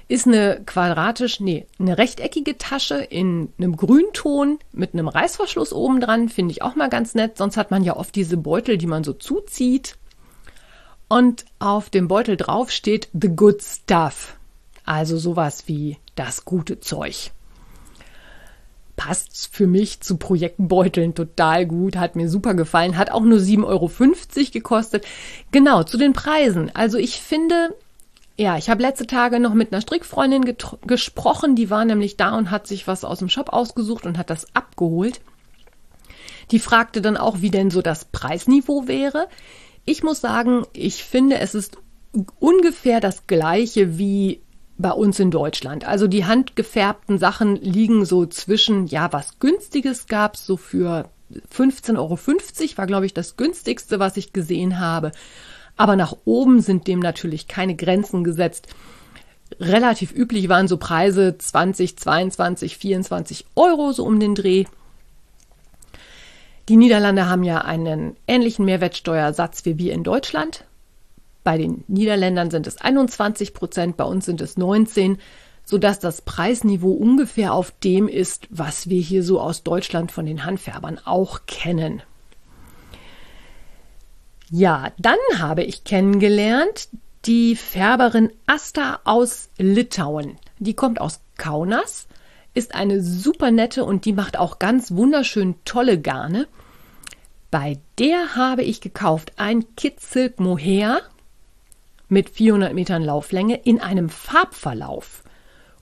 ist 0.09 0.27
eine 0.27 0.63
quadratisch, 0.65 1.39
nee, 1.39 1.67
eine 1.79 1.99
rechteckige 1.99 2.57
Tasche 2.57 2.97
in 2.97 3.53
einem 3.59 3.77
Grünton 3.77 4.59
mit 4.73 4.95
einem 4.95 5.07
Reißverschluss 5.07 5.75
oben 5.75 6.01
dran, 6.01 6.31
finde 6.31 6.53
ich 6.53 6.63
auch 6.63 6.75
mal 6.75 6.89
ganz 6.89 7.15
nett. 7.15 7.37
Sonst 7.37 7.59
hat 7.59 7.71
man 7.71 7.85
ja 7.85 7.95
oft 7.95 8.15
diese 8.15 8.39
Beutel, 8.39 8.79
die 8.79 8.87
man 8.87 9.05
so 9.05 9.13
zuzieht. 9.13 9.97
Und 11.09 11.45
auf 11.59 11.91
dem 11.91 12.09
Beutel 12.09 12.39
drauf 12.39 12.71
steht 12.71 13.09
The 13.13 13.29
Good 13.29 13.63
Stuff. 13.63 14.37
Also 14.85 15.19
sowas 15.19 15.65
wie 15.67 15.99
das 16.15 16.47
gute 16.47 16.81
Zeug. 16.81 17.31
Passt 18.97 19.55
für 19.55 19.67
mich 19.67 20.01
zu 20.01 20.17
Projektbeuteln 20.17 21.15
total 21.15 21.67
gut, 21.67 21.97
hat 21.97 22.17
mir 22.17 22.31
super 22.31 22.55
gefallen, 22.55 22.97
hat 22.97 23.11
auch 23.11 23.23
nur 23.23 23.39
7,50 23.39 23.65
Euro 23.67 23.91
gekostet. 24.53 25.07
Genau, 25.53 25.83
zu 25.83 25.99
den 25.99 26.15
Preisen. 26.15 26.75
Also 26.75 26.97
ich 26.97 27.21
finde, 27.21 27.75
ja, 28.39 28.57
ich 28.57 28.71
habe 28.71 28.83
letzte 28.83 29.07
Tage 29.07 29.41
noch 29.41 29.53
mit 29.53 29.73
einer 29.73 29.83
Strickfreundin 29.83 30.57
gesprochen, 30.87 31.57
die 31.57 31.71
war 31.71 31.85
nämlich 31.85 32.17
da 32.17 32.37
und 32.39 32.53
hat 32.53 32.69
sich 32.69 32.87
was 32.87 33.05
aus 33.05 33.19
dem 33.19 33.29
Shop 33.29 33.53
ausgesucht 33.53 34.07
und 34.07 34.17
hat 34.17 34.31
das 34.31 34.47
abgeholt. 34.55 35.21
Die 36.53 36.61
fragte 36.61 37.03
dann 37.03 37.17
auch, 37.17 37.41
wie 37.41 37.51
denn 37.51 37.71
so 37.71 37.83
das 37.83 38.05
Preisniveau 38.05 38.87
wäre. 38.87 39.29
Ich 39.85 40.05
muss 40.05 40.21
sagen, 40.21 40.65
ich 40.73 41.03
finde, 41.03 41.39
es 41.39 41.57
ist 41.57 41.79
ungefähr 42.39 43.01
das 43.01 43.27
gleiche 43.27 43.99
wie 43.99 44.41
bei 44.79 44.93
uns 44.93 45.19
in 45.19 45.33
Deutschland. 45.33 45.85
Also 45.85 46.07
die 46.07 46.25
handgefärbten 46.25 47.19
Sachen 47.19 47.57
liegen 47.57 48.05
so 48.05 48.25
zwischen, 48.25 48.87
ja, 48.87 49.13
was 49.13 49.41
günstiges 49.41 50.07
gab's 50.07 50.47
so 50.47 50.57
für 50.57 51.11
15,50 51.53 51.99
Euro 51.99 52.19
war, 52.77 52.87
glaube 52.87 53.07
ich, 53.07 53.15
das 53.15 53.37
günstigste, 53.37 53.99
was 53.99 54.17
ich 54.17 54.33
gesehen 54.33 54.79
habe. 54.79 55.11
Aber 55.79 55.97
nach 55.97 56.15
oben 56.27 56.61
sind 56.61 56.87
dem 56.87 56.99
natürlich 56.99 57.49
keine 57.49 57.75
Grenzen 57.75 58.25
gesetzt. 58.25 58.67
Relativ 59.61 60.13
üblich 60.13 60.49
waren 60.49 60.69
so 60.69 60.77
Preise 60.77 61.39
20, 61.39 61.97
22, 61.97 62.77
24 62.77 63.47
Euro 63.57 63.93
so 63.93 64.05
um 64.05 64.21
den 64.21 64.35
Dreh. 64.35 64.65
Die 66.69 66.77
Niederlande 66.77 67.31
haben 67.31 67.45
ja 67.45 67.63
einen 67.63 68.17
ähnlichen 68.27 68.67
Mehrwertsteuersatz 68.67 69.65
wie 69.65 69.79
wir 69.79 69.95
in 69.95 70.05
Deutschland. 70.05 70.65
Bei 71.45 71.57
den 71.57 71.85
Niederländern 71.87 72.51
sind 72.51 72.67
es 72.67 72.79
21 72.79 73.55
Prozent, 73.55 73.97
bei 73.97 74.05
uns 74.05 74.27
sind 74.27 74.43
es 74.43 74.59
19, 74.59 75.17
sodass 75.65 75.99
das 76.01 76.23
Preisniveau 76.23 76.91
ungefähr 76.91 77.55
auf 77.55 77.73
dem 77.83 78.09
ist, 78.09 78.49
was 78.51 78.91
wir 78.91 79.01
hier 79.01 79.23
so 79.23 79.41
aus 79.41 79.63
Deutschland 79.63 80.13
von 80.13 80.27
den 80.27 80.45
Handfärbern 80.45 80.99
auch 81.05 81.47
kennen. 81.47 82.03
Ja, 84.51 84.93
dann 84.99 85.19
habe 85.37 85.63
ich 85.63 85.85
kennengelernt 85.85 86.89
die 87.27 87.55
Färberin 87.55 88.31
Asta 88.47 89.01
aus 89.05 89.51
Litauen. 89.59 90.39
Die 90.59 90.75
kommt 90.75 91.01
aus 91.01 91.21
Kaunas, 91.37 92.09
ist 92.55 92.75
eine 92.75 93.03
super 93.03 93.51
nette 93.51 93.85
und 93.85 94.07
die 94.07 94.15
macht 94.15 94.39
auch 94.39 94.59
ganz 94.59 94.93
wunderschön 94.93 95.57
tolle 95.65 96.01
Garne. 96.01 96.49
Bei 97.51 97.79
der 97.99 98.37
habe 98.37 98.63
ich 98.63 98.81
gekauft 98.81 99.33
ein 99.37 99.65
Kit 99.77 100.01
Silk 100.01 100.41
Mohair 100.41 101.03
mit 102.09 102.31
400 102.31 102.73
Metern 102.73 103.03
Lauflänge 103.03 103.57
in 103.57 103.81
einem 103.81 104.09
Farbverlauf. 104.09 105.25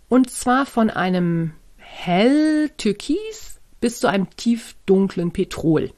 Und 0.09 0.31
zwar 0.31 0.67
von 0.67 0.91
einem 0.91 1.53
hell 1.77 2.71
Türkis 2.77 3.61
bis 3.81 4.01
zu 4.01 4.09
einem 4.09 4.29
tiefdunklen 4.37 5.33
Petrol. 5.33 5.93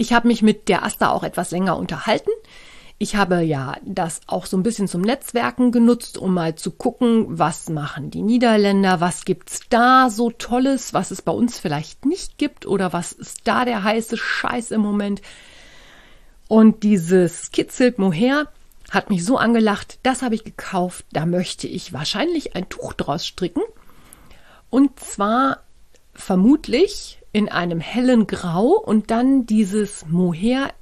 Ich 0.00 0.14
habe 0.14 0.28
mich 0.28 0.40
mit 0.40 0.70
der 0.70 0.82
Asta 0.82 1.10
auch 1.10 1.22
etwas 1.24 1.50
länger 1.50 1.76
unterhalten. 1.76 2.30
Ich 2.96 3.16
habe 3.16 3.42
ja 3.42 3.76
das 3.84 4.22
auch 4.28 4.46
so 4.46 4.56
ein 4.56 4.62
bisschen 4.62 4.88
zum 4.88 5.02
Netzwerken 5.02 5.72
genutzt, 5.72 6.16
um 6.16 6.32
mal 6.32 6.54
zu 6.54 6.70
gucken, 6.70 7.26
was 7.28 7.68
machen 7.68 8.10
die 8.10 8.22
Niederländer, 8.22 9.02
was 9.02 9.26
gibt's 9.26 9.60
da 9.68 10.08
so 10.08 10.30
Tolles, 10.30 10.94
was 10.94 11.10
es 11.10 11.20
bei 11.20 11.32
uns 11.32 11.58
vielleicht 11.58 12.06
nicht 12.06 12.38
gibt 12.38 12.64
oder 12.64 12.94
was 12.94 13.12
ist 13.12 13.40
da 13.44 13.66
der 13.66 13.84
heiße 13.84 14.16
Scheiß 14.16 14.70
im 14.70 14.80
Moment. 14.80 15.20
Und 16.48 16.82
dieses 16.82 17.50
Kitzelt 17.50 17.98
Mohair 17.98 18.48
hat 18.90 19.10
mich 19.10 19.22
so 19.22 19.36
angelacht, 19.36 19.98
das 20.02 20.22
habe 20.22 20.34
ich 20.34 20.44
gekauft, 20.44 21.04
da 21.12 21.26
möchte 21.26 21.66
ich 21.66 21.92
wahrscheinlich 21.92 22.56
ein 22.56 22.70
Tuch 22.70 22.94
draus 22.94 23.26
stricken. 23.26 23.62
Und 24.70 24.98
zwar 24.98 25.58
vermutlich 26.14 27.19
in 27.32 27.48
einem 27.48 27.80
hellen 27.80 28.26
Grau 28.26 28.70
und 28.70 29.10
dann 29.10 29.46
dieses 29.46 30.06
Mohair 30.06 30.72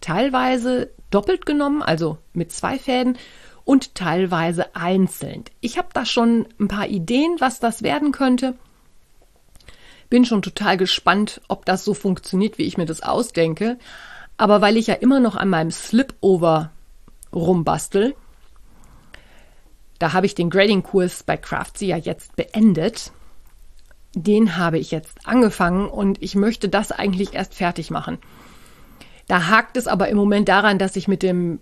teilweise 0.00 0.90
doppelt 1.10 1.46
genommen, 1.46 1.82
also 1.82 2.18
mit 2.32 2.52
zwei 2.52 2.78
Fäden 2.78 3.16
und 3.64 3.94
teilweise 3.94 4.74
einzeln. 4.74 5.44
Ich 5.60 5.78
habe 5.78 5.88
da 5.92 6.04
schon 6.04 6.46
ein 6.58 6.68
paar 6.68 6.88
Ideen, 6.88 7.36
was 7.38 7.60
das 7.60 7.82
werden 7.82 8.12
könnte. 8.12 8.54
Bin 10.08 10.24
schon 10.24 10.42
total 10.42 10.76
gespannt, 10.76 11.40
ob 11.48 11.64
das 11.64 11.84
so 11.84 11.94
funktioniert, 11.94 12.58
wie 12.58 12.64
ich 12.64 12.78
mir 12.78 12.86
das 12.86 13.02
ausdenke. 13.02 13.78
Aber 14.36 14.60
weil 14.60 14.76
ich 14.76 14.86
ja 14.86 14.94
immer 14.94 15.18
noch 15.18 15.34
an 15.34 15.48
meinem 15.48 15.70
Slipover 15.70 16.70
rumbastel, 17.32 18.14
da 19.98 20.12
habe 20.12 20.26
ich 20.26 20.34
den 20.34 20.50
Grading-Kurs 20.50 21.22
bei 21.22 21.36
Craftsy 21.36 21.86
ja 21.86 21.96
jetzt 21.96 22.36
beendet 22.36 23.12
den 24.16 24.56
habe 24.56 24.78
ich 24.78 24.90
jetzt 24.90 25.26
angefangen 25.26 25.88
und 25.88 26.22
ich 26.22 26.34
möchte 26.34 26.70
das 26.70 26.90
eigentlich 26.90 27.34
erst 27.34 27.54
fertig 27.54 27.90
machen. 27.90 28.18
Da 29.28 29.48
hakt 29.48 29.76
es 29.76 29.86
aber 29.86 30.08
im 30.08 30.16
Moment 30.16 30.48
daran, 30.48 30.78
dass 30.78 30.96
ich 30.96 31.06
mit 31.06 31.22
dem 31.22 31.58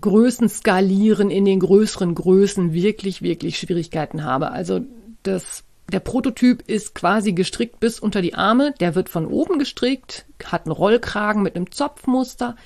Größenskalieren 0.00 1.30
in 1.30 1.44
den 1.44 1.60
größeren 1.60 2.14
Größen 2.14 2.72
wirklich, 2.72 3.20
wirklich 3.20 3.58
Schwierigkeiten 3.58 4.24
habe. 4.24 4.52
Also 4.52 4.80
das, 5.22 5.64
der 5.92 6.00
Prototyp 6.00 6.62
ist 6.66 6.94
quasi 6.94 7.32
gestrickt 7.32 7.78
bis 7.78 8.00
unter 8.00 8.22
die 8.22 8.34
Arme. 8.34 8.72
Der 8.80 8.94
wird 8.94 9.10
von 9.10 9.26
oben 9.26 9.58
gestrickt, 9.58 10.24
hat 10.44 10.64
einen 10.64 10.72
Rollkragen 10.72 11.42
mit 11.42 11.56
einem 11.56 11.70
Zopfmuster. 11.70 12.56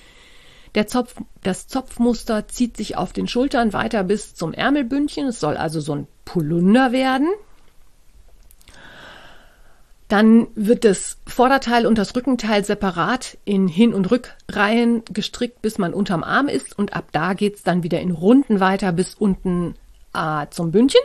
Der 0.76 0.86
Zopf, 0.86 1.16
das 1.42 1.66
Zopfmuster 1.66 2.46
zieht 2.46 2.76
sich 2.76 2.96
auf 2.96 3.12
den 3.12 3.26
Schultern 3.26 3.72
weiter 3.72 4.04
bis 4.04 4.34
zum 4.34 4.52
Ärmelbündchen. 4.52 5.26
Es 5.26 5.40
soll 5.40 5.56
also 5.56 5.80
so 5.80 5.94
ein 5.94 6.06
Polunder 6.24 6.92
werden. 6.92 7.28
Dann 10.12 10.48
wird 10.54 10.84
das 10.84 11.16
Vorderteil 11.26 11.86
und 11.86 11.96
das 11.96 12.14
Rückenteil 12.14 12.66
separat 12.66 13.38
in 13.46 13.66
Hin- 13.66 13.94
und 13.94 14.10
Rückreihen 14.10 15.02
gestrickt, 15.10 15.62
bis 15.62 15.78
man 15.78 15.94
unterm 15.94 16.22
Arm 16.22 16.48
ist. 16.48 16.78
Und 16.78 16.92
ab 16.92 17.06
da 17.12 17.32
geht 17.32 17.54
es 17.56 17.62
dann 17.62 17.82
wieder 17.82 17.98
in 17.98 18.10
Runden 18.10 18.60
weiter 18.60 18.92
bis 18.92 19.14
unten 19.14 19.74
äh, 20.12 20.48
zum 20.50 20.70
Bündchen. 20.70 21.00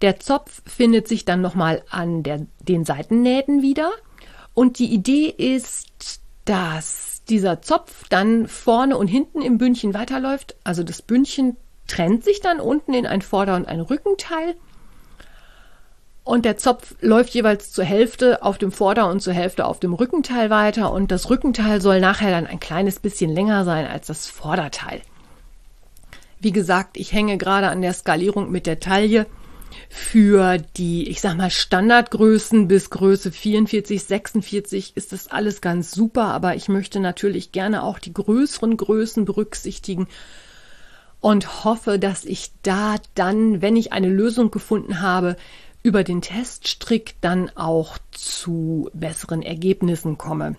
Der 0.00 0.18
Zopf 0.18 0.62
findet 0.64 1.06
sich 1.06 1.26
dann 1.26 1.42
nochmal 1.42 1.82
an 1.90 2.22
der, 2.22 2.46
den 2.60 2.86
Seitennähten 2.86 3.60
wieder. 3.60 3.90
Und 4.54 4.78
die 4.78 4.90
Idee 4.90 5.26
ist, 5.26 6.22
dass 6.46 7.24
dieser 7.28 7.60
Zopf 7.60 8.08
dann 8.08 8.48
vorne 8.48 8.96
und 8.96 9.08
hinten 9.08 9.42
im 9.42 9.58
Bündchen 9.58 9.92
weiterläuft. 9.92 10.56
Also 10.64 10.82
das 10.82 11.02
Bündchen 11.02 11.58
trennt 11.88 12.24
sich 12.24 12.40
dann 12.40 12.58
unten 12.58 12.94
in 12.94 13.06
ein 13.06 13.20
Vorder- 13.20 13.56
und 13.56 13.68
ein 13.68 13.80
Rückenteil 13.80 14.54
und 16.28 16.44
der 16.44 16.58
Zopf 16.58 16.94
läuft 17.00 17.30
jeweils 17.30 17.72
zur 17.72 17.86
Hälfte 17.86 18.42
auf 18.42 18.58
dem 18.58 18.70
Vorder- 18.70 19.08
und 19.08 19.22
zur 19.22 19.32
Hälfte 19.32 19.64
auf 19.64 19.80
dem 19.80 19.94
Rückenteil 19.94 20.50
weiter 20.50 20.92
und 20.92 21.10
das 21.10 21.30
Rückenteil 21.30 21.80
soll 21.80 22.00
nachher 22.00 22.30
dann 22.30 22.46
ein 22.46 22.60
kleines 22.60 23.00
bisschen 23.00 23.32
länger 23.32 23.64
sein 23.64 23.86
als 23.86 24.08
das 24.08 24.26
Vorderteil. 24.26 25.00
Wie 26.38 26.52
gesagt, 26.52 26.98
ich 26.98 27.14
hänge 27.14 27.38
gerade 27.38 27.68
an 27.68 27.80
der 27.80 27.94
Skalierung 27.94 28.50
mit 28.50 28.66
der 28.66 28.78
Taille. 28.78 29.24
Für 29.88 30.58
die, 30.58 31.08
ich 31.08 31.22
sag 31.22 31.34
mal, 31.38 31.50
Standardgrößen 31.50 32.68
bis 32.68 32.90
Größe 32.90 33.32
44, 33.32 34.04
46 34.04 34.98
ist 34.98 35.12
das 35.12 35.28
alles 35.28 35.62
ganz 35.62 35.92
super, 35.92 36.24
aber 36.24 36.56
ich 36.56 36.68
möchte 36.68 37.00
natürlich 37.00 37.52
gerne 37.52 37.82
auch 37.82 37.98
die 37.98 38.12
größeren 38.12 38.76
Größen 38.76 39.24
berücksichtigen 39.24 40.08
und 41.20 41.64
hoffe, 41.64 41.98
dass 41.98 42.26
ich 42.26 42.52
da 42.62 42.96
dann, 43.14 43.62
wenn 43.62 43.76
ich 43.76 43.92
eine 43.92 44.08
Lösung 44.08 44.50
gefunden 44.50 45.00
habe, 45.00 45.36
über 45.88 46.04
den 46.04 46.20
Teststrick 46.20 47.14
dann 47.22 47.50
auch 47.56 47.96
zu 48.10 48.90
besseren 48.92 49.40
Ergebnissen 49.40 50.18
komme. 50.18 50.56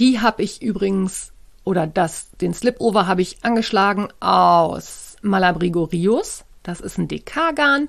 Die 0.00 0.18
habe 0.18 0.42
ich 0.42 0.60
übrigens, 0.62 1.30
oder 1.62 1.86
das, 1.86 2.32
den 2.40 2.52
Slipover 2.52 3.06
habe 3.06 3.22
ich 3.22 3.44
angeschlagen 3.44 4.08
aus 4.18 5.14
Malabrigo 5.22 5.84
Rios. 5.84 6.44
Das 6.64 6.80
ist 6.80 6.98
ein 6.98 7.06
DK-Garn. 7.06 7.88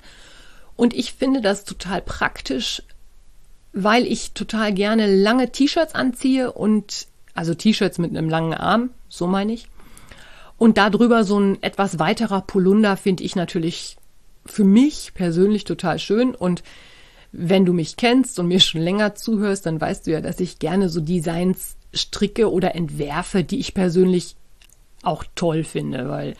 Und 0.76 0.94
ich 0.94 1.12
finde 1.12 1.40
das 1.40 1.64
total 1.64 2.00
praktisch, 2.02 2.84
weil 3.72 4.06
ich 4.06 4.30
total 4.30 4.72
gerne 4.72 5.12
lange 5.12 5.50
T-Shirts 5.50 5.96
anziehe 5.96 6.52
und 6.52 7.08
also 7.34 7.52
T-Shirts 7.54 7.98
mit 7.98 8.16
einem 8.16 8.28
langen 8.30 8.54
Arm, 8.54 8.90
so 9.08 9.26
meine 9.26 9.54
ich. 9.54 9.66
Und 10.56 10.78
darüber 10.78 11.24
so 11.24 11.40
ein 11.40 11.60
etwas 11.64 11.98
weiterer 11.98 12.42
Polunder 12.42 12.96
finde 12.96 13.24
ich 13.24 13.34
natürlich 13.34 13.96
für 14.46 14.64
mich 14.64 15.12
persönlich 15.14 15.64
total 15.64 15.98
schön 15.98 16.34
und 16.34 16.62
wenn 17.32 17.64
du 17.64 17.72
mich 17.72 17.96
kennst 17.96 18.38
und 18.38 18.48
mir 18.48 18.60
schon 18.60 18.80
länger 18.80 19.14
zuhörst, 19.14 19.66
dann 19.66 19.80
weißt 19.80 20.06
du 20.06 20.12
ja, 20.12 20.20
dass 20.20 20.40
ich 20.40 20.58
gerne 20.58 20.88
so 20.88 21.00
Designs 21.00 21.76
stricke 21.92 22.50
oder 22.50 22.74
entwerfe, 22.74 23.44
die 23.44 23.60
ich 23.60 23.74
persönlich 23.74 24.36
auch 25.02 25.24
toll 25.34 25.64
finde, 25.64 26.08
weil 26.08 26.34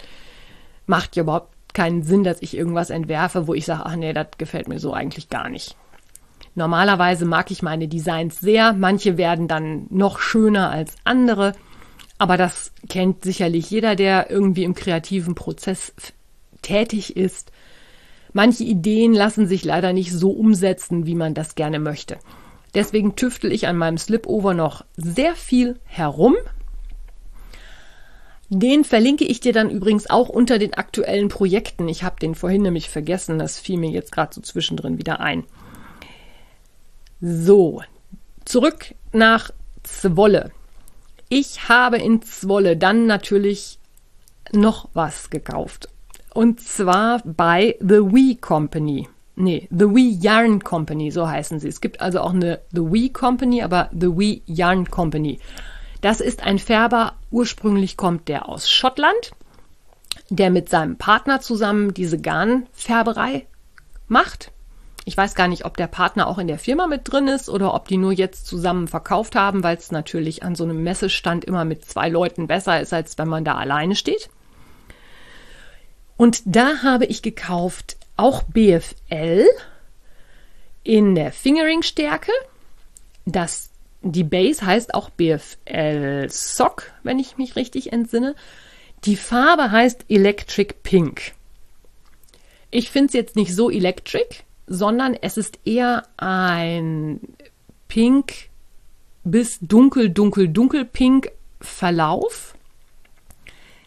macht 0.86 1.16
ja 1.16 1.22
überhaupt 1.22 1.54
keinen 1.72 2.02
Sinn, 2.02 2.24
dass 2.24 2.42
ich 2.42 2.56
irgendwas 2.56 2.90
entwerfe, 2.90 3.46
wo 3.46 3.54
ich 3.54 3.64
sage, 3.64 3.86
ach 3.86 3.96
nee, 3.96 4.12
das 4.12 4.26
gefällt 4.38 4.68
mir 4.68 4.80
so 4.80 4.92
eigentlich 4.92 5.28
gar 5.28 5.48
nicht. 5.48 5.76
Normalerweise 6.56 7.24
mag 7.24 7.50
ich 7.52 7.62
meine 7.62 7.86
Designs 7.86 8.40
sehr, 8.40 8.72
manche 8.72 9.16
werden 9.16 9.46
dann 9.46 9.86
noch 9.90 10.18
schöner 10.18 10.70
als 10.70 10.96
andere, 11.04 11.52
aber 12.18 12.36
das 12.36 12.72
kennt 12.88 13.24
sicherlich 13.24 13.70
jeder, 13.70 13.94
der 13.94 14.30
irgendwie 14.30 14.64
im 14.64 14.74
kreativen 14.74 15.34
Prozess 15.36 15.94
tätig 16.60 17.16
ist. 17.16 17.52
Manche 18.32 18.64
Ideen 18.64 19.12
lassen 19.12 19.46
sich 19.46 19.64
leider 19.64 19.92
nicht 19.92 20.12
so 20.12 20.30
umsetzen, 20.30 21.06
wie 21.06 21.14
man 21.14 21.34
das 21.34 21.54
gerne 21.54 21.78
möchte. 21.78 22.18
Deswegen 22.74 23.16
tüftel 23.16 23.52
ich 23.52 23.66
an 23.66 23.76
meinem 23.76 23.98
Slipover 23.98 24.54
noch 24.54 24.84
sehr 24.96 25.34
viel 25.34 25.78
herum. 25.84 26.36
Den 28.48 28.84
verlinke 28.84 29.24
ich 29.24 29.40
dir 29.40 29.52
dann 29.52 29.70
übrigens 29.70 30.10
auch 30.10 30.28
unter 30.28 30.58
den 30.58 30.74
aktuellen 30.74 31.28
Projekten. 31.28 31.88
Ich 31.88 32.02
habe 32.02 32.16
den 32.20 32.34
vorhin 32.34 32.62
nämlich 32.62 32.88
vergessen, 32.90 33.38
das 33.38 33.58
fiel 33.58 33.78
mir 33.78 33.90
jetzt 33.90 34.12
gerade 34.12 34.34
so 34.34 34.40
zwischendrin 34.40 34.98
wieder 34.98 35.20
ein. 35.20 35.44
So, 37.20 37.82
zurück 38.44 38.94
nach 39.12 39.50
Zwolle. 39.82 40.52
Ich 41.28 41.68
habe 41.68 41.98
in 41.98 42.22
Zwolle 42.22 42.76
dann 42.76 43.06
natürlich 43.06 43.78
noch 44.52 44.88
was 44.94 45.30
gekauft. 45.30 45.88
Und 46.32 46.60
zwar 46.60 47.22
bei 47.24 47.76
The 47.80 48.12
Wee 48.12 48.36
Company. 48.36 49.08
Nee, 49.36 49.68
The 49.70 49.94
Wee 49.94 50.18
Yarn 50.20 50.62
Company, 50.62 51.10
so 51.10 51.28
heißen 51.28 51.60
sie. 51.60 51.68
Es 51.68 51.80
gibt 51.80 52.00
also 52.00 52.20
auch 52.20 52.34
eine 52.34 52.60
The 52.72 52.92
Wee 52.92 53.08
Company, 53.08 53.62
aber 53.62 53.88
The 53.92 54.16
Wee 54.16 54.42
Yarn 54.46 54.90
Company. 54.90 55.40
Das 56.00 56.20
ist 56.20 56.42
ein 56.42 56.58
Färber, 56.58 57.14
ursprünglich 57.30 57.96
kommt 57.96 58.28
der 58.28 58.48
aus 58.48 58.70
Schottland, 58.70 59.32
der 60.28 60.50
mit 60.50 60.68
seinem 60.68 60.96
Partner 60.96 61.40
zusammen 61.40 61.94
diese 61.94 62.20
Garnfärberei 62.20 63.46
macht. 64.08 64.52
Ich 65.04 65.16
weiß 65.16 65.34
gar 65.34 65.48
nicht, 65.48 65.64
ob 65.64 65.76
der 65.76 65.86
Partner 65.86 66.26
auch 66.26 66.38
in 66.38 66.46
der 66.46 66.58
Firma 66.58 66.86
mit 66.86 67.10
drin 67.10 67.26
ist 67.26 67.48
oder 67.48 67.74
ob 67.74 67.88
die 67.88 67.96
nur 67.96 68.12
jetzt 68.12 68.46
zusammen 68.46 68.88
verkauft 68.88 69.34
haben, 69.34 69.62
weil 69.62 69.76
es 69.76 69.90
natürlich 69.90 70.42
an 70.42 70.54
so 70.54 70.64
einem 70.64 70.82
Messestand 70.82 71.44
immer 71.44 71.64
mit 71.64 71.84
zwei 71.84 72.08
Leuten 72.08 72.46
besser 72.46 72.80
ist, 72.80 72.92
als 72.92 73.18
wenn 73.18 73.28
man 73.28 73.44
da 73.44 73.54
alleine 73.54 73.96
steht. 73.96 74.30
Und 76.20 76.42
da 76.44 76.82
habe 76.82 77.06
ich 77.06 77.22
gekauft 77.22 77.96
auch 78.18 78.42
BFL 78.42 79.46
in 80.82 81.14
der 81.14 81.32
Fingering-Stärke. 81.32 82.30
Das 83.24 83.70
die 84.02 84.24
Base 84.24 84.66
heißt 84.66 84.92
auch 84.92 85.08
BFL 85.08 86.28
Sock, 86.28 86.92
wenn 87.04 87.18
ich 87.18 87.38
mich 87.38 87.56
richtig 87.56 87.94
entsinne. 87.94 88.34
Die 89.06 89.16
Farbe 89.16 89.70
heißt 89.70 90.04
Electric 90.10 90.74
Pink. 90.82 91.32
Ich 92.70 92.90
finde 92.90 93.06
es 93.06 93.14
jetzt 93.14 93.34
nicht 93.34 93.54
so 93.54 93.70
electric, 93.70 94.42
sondern 94.66 95.14
es 95.14 95.38
ist 95.38 95.58
eher 95.64 96.02
ein 96.18 97.20
Pink 97.88 98.50
bis 99.24 99.58
dunkel, 99.58 100.10
dunkel, 100.10 100.48
dunkel 100.48 100.84
Pink 100.84 101.32
Verlauf. 101.62 102.56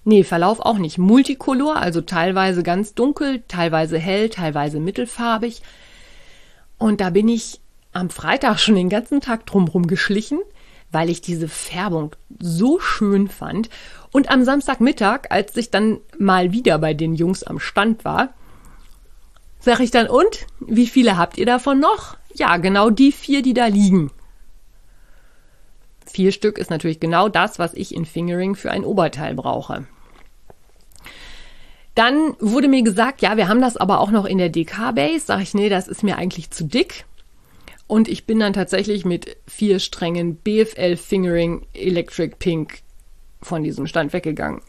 Nee, 0.05 0.23
Verlauf 0.23 0.59
auch 0.59 0.77
nicht. 0.77 0.97
Multicolor, 0.97 1.77
also 1.77 2.01
teilweise 2.01 2.63
ganz 2.63 2.93
dunkel, 2.93 3.43
teilweise 3.47 3.97
hell, 3.97 4.29
teilweise 4.29 4.79
mittelfarbig. 4.79 5.61
Und 6.77 6.99
da 6.99 7.09
bin 7.09 7.29
ich 7.29 7.61
am 7.93 8.09
Freitag 8.09 8.59
schon 8.59 8.75
den 8.75 8.89
ganzen 8.89 9.21
Tag 9.21 9.45
drumherum 9.45 9.87
geschlichen, 9.87 10.39
weil 10.91 11.09
ich 11.09 11.21
diese 11.21 11.47
Färbung 11.47 12.15
so 12.39 12.79
schön 12.79 13.29
fand. 13.29 13.69
Und 14.11 14.29
am 14.29 14.43
Samstagmittag, 14.43 15.27
als 15.29 15.55
ich 15.55 15.71
dann 15.71 15.99
mal 16.17 16.51
wieder 16.51 16.77
bei 16.79 16.93
den 16.93 17.15
Jungs 17.15 17.43
am 17.43 17.59
Stand 17.59 18.03
war, 18.03 18.33
sag 19.59 19.79
ich 19.79 19.91
dann, 19.91 20.07
und? 20.07 20.45
Wie 20.59 20.87
viele 20.87 21.17
habt 21.17 21.37
ihr 21.37 21.45
davon 21.45 21.79
noch? 21.79 22.17
Ja, 22.35 22.57
genau 22.57 22.89
die 22.89 23.11
vier, 23.11 23.41
die 23.41 23.53
da 23.53 23.67
liegen. 23.67 24.11
Vier 26.05 26.31
Stück 26.31 26.57
ist 26.57 26.69
natürlich 26.69 26.99
genau 26.99 27.29
das, 27.29 27.59
was 27.59 27.73
ich 27.73 27.95
in 27.95 28.05
Fingering 28.05 28.55
für 28.55 28.71
ein 28.71 28.83
Oberteil 28.83 29.35
brauche. 29.35 29.85
Dann 31.95 32.35
wurde 32.39 32.67
mir 32.67 32.81
gesagt, 32.81 33.21
ja, 33.21 33.37
wir 33.37 33.47
haben 33.47 33.61
das 33.61 33.77
aber 33.77 33.99
auch 33.99 34.09
noch 34.09 34.25
in 34.25 34.39
der 34.39 34.49
DK-Base. 34.49 35.25
Sag 35.27 35.41
ich, 35.41 35.53
nee, 35.53 35.69
das 35.69 35.87
ist 35.87 36.03
mir 36.03 36.17
eigentlich 36.17 36.49
zu 36.49 36.63
dick. 36.63 37.05
Und 37.87 38.07
ich 38.07 38.25
bin 38.25 38.39
dann 38.39 38.53
tatsächlich 38.53 39.05
mit 39.05 39.37
vier 39.45 39.79
Strängen 39.79 40.35
BFL 40.37 40.97
Fingering 40.97 41.67
Electric 41.73 42.35
Pink 42.39 42.79
von 43.41 43.63
diesem 43.63 43.85
Stand 43.87 44.13
weggegangen. 44.13 44.61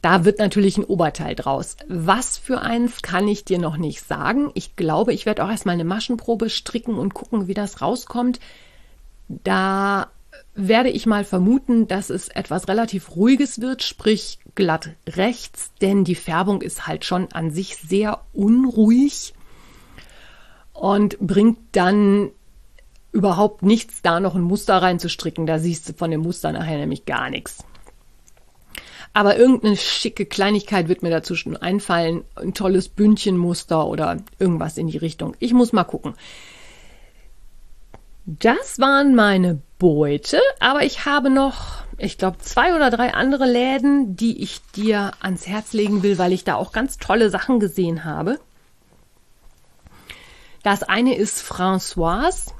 Da 0.00 0.24
wird 0.24 0.40
natürlich 0.40 0.78
ein 0.78 0.84
Oberteil 0.84 1.36
draus. 1.36 1.76
Was 1.86 2.36
für 2.36 2.60
eins 2.60 3.02
kann 3.02 3.28
ich 3.28 3.44
dir 3.44 3.58
noch 3.58 3.76
nicht 3.76 4.04
sagen. 4.04 4.50
Ich 4.54 4.74
glaube, 4.74 5.12
ich 5.12 5.26
werde 5.26 5.44
auch 5.44 5.50
erstmal 5.50 5.74
eine 5.74 5.84
Maschenprobe 5.84 6.50
stricken 6.50 6.98
und 6.98 7.14
gucken, 7.14 7.46
wie 7.46 7.54
das 7.54 7.80
rauskommt. 7.80 8.40
Da 9.28 10.10
werde 10.54 10.90
ich 10.90 11.06
mal 11.06 11.24
vermuten, 11.24 11.88
dass 11.88 12.10
es 12.10 12.28
etwas 12.28 12.68
relativ 12.68 13.16
Ruhiges 13.16 13.60
wird, 13.60 13.82
sprich 13.82 14.38
glatt 14.54 14.90
rechts, 15.08 15.72
denn 15.80 16.04
die 16.04 16.14
Färbung 16.14 16.62
ist 16.62 16.86
halt 16.86 17.04
schon 17.04 17.32
an 17.32 17.50
sich 17.50 17.76
sehr 17.76 18.22
unruhig 18.32 19.34
und 20.72 21.18
bringt 21.20 21.58
dann 21.72 22.30
überhaupt 23.12 23.62
nichts, 23.62 24.02
da 24.02 24.20
noch 24.20 24.34
ein 24.34 24.42
Muster 24.42 24.76
reinzustricken. 24.76 25.46
Da 25.46 25.58
siehst 25.58 25.88
du 25.88 25.92
von 25.92 26.10
dem 26.10 26.20
Muster 26.20 26.52
nachher 26.52 26.78
nämlich 26.78 27.04
gar 27.04 27.30
nichts. 27.30 27.64
Aber 29.14 29.36
irgendeine 29.36 29.76
schicke 29.76 30.24
Kleinigkeit 30.24 30.88
wird 30.88 31.02
mir 31.02 31.10
dazwischen 31.10 31.56
einfallen. 31.56 32.24
Ein 32.34 32.54
tolles 32.54 32.88
Bündchenmuster 32.88 33.86
oder 33.86 34.16
irgendwas 34.38 34.78
in 34.78 34.86
die 34.86 34.96
Richtung. 34.96 35.36
Ich 35.38 35.52
muss 35.52 35.74
mal 35.74 35.84
gucken. 35.84 36.14
Das 38.24 38.78
waren 38.78 39.16
meine 39.16 39.60
Beute, 39.78 40.40
aber 40.60 40.84
ich 40.84 41.06
habe 41.06 41.28
noch, 41.28 41.82
ich 41.98 42.18
glaube, 42.18 42.38
zwei 42.38 42.76
oder 42.76 42.88
drei 42.90 43.14
andere 43.14 43.46
Läden, 43.50 44.14
die 44.14 44.40
ich 44.42 44.60
dir 44.76 45.10
ans 45.20 45.48
Herz 45.48 45.72
legen 45.72 46.04
will, 46.04 46.18
weil 46.18 46.32
ich 46.32 46.44
da 46.44 46.54
auch 46.54 46.70
ganz 46.70 46.98
tolle 46.98 47.30
Sachen 47.30 47.58
gesehen 47.58 48.04
habe. 48.04 48.38
Das 50.62 50.84
eine 50.84 51.16
ist 51.16 51.42
Françoise. 51.42 52.52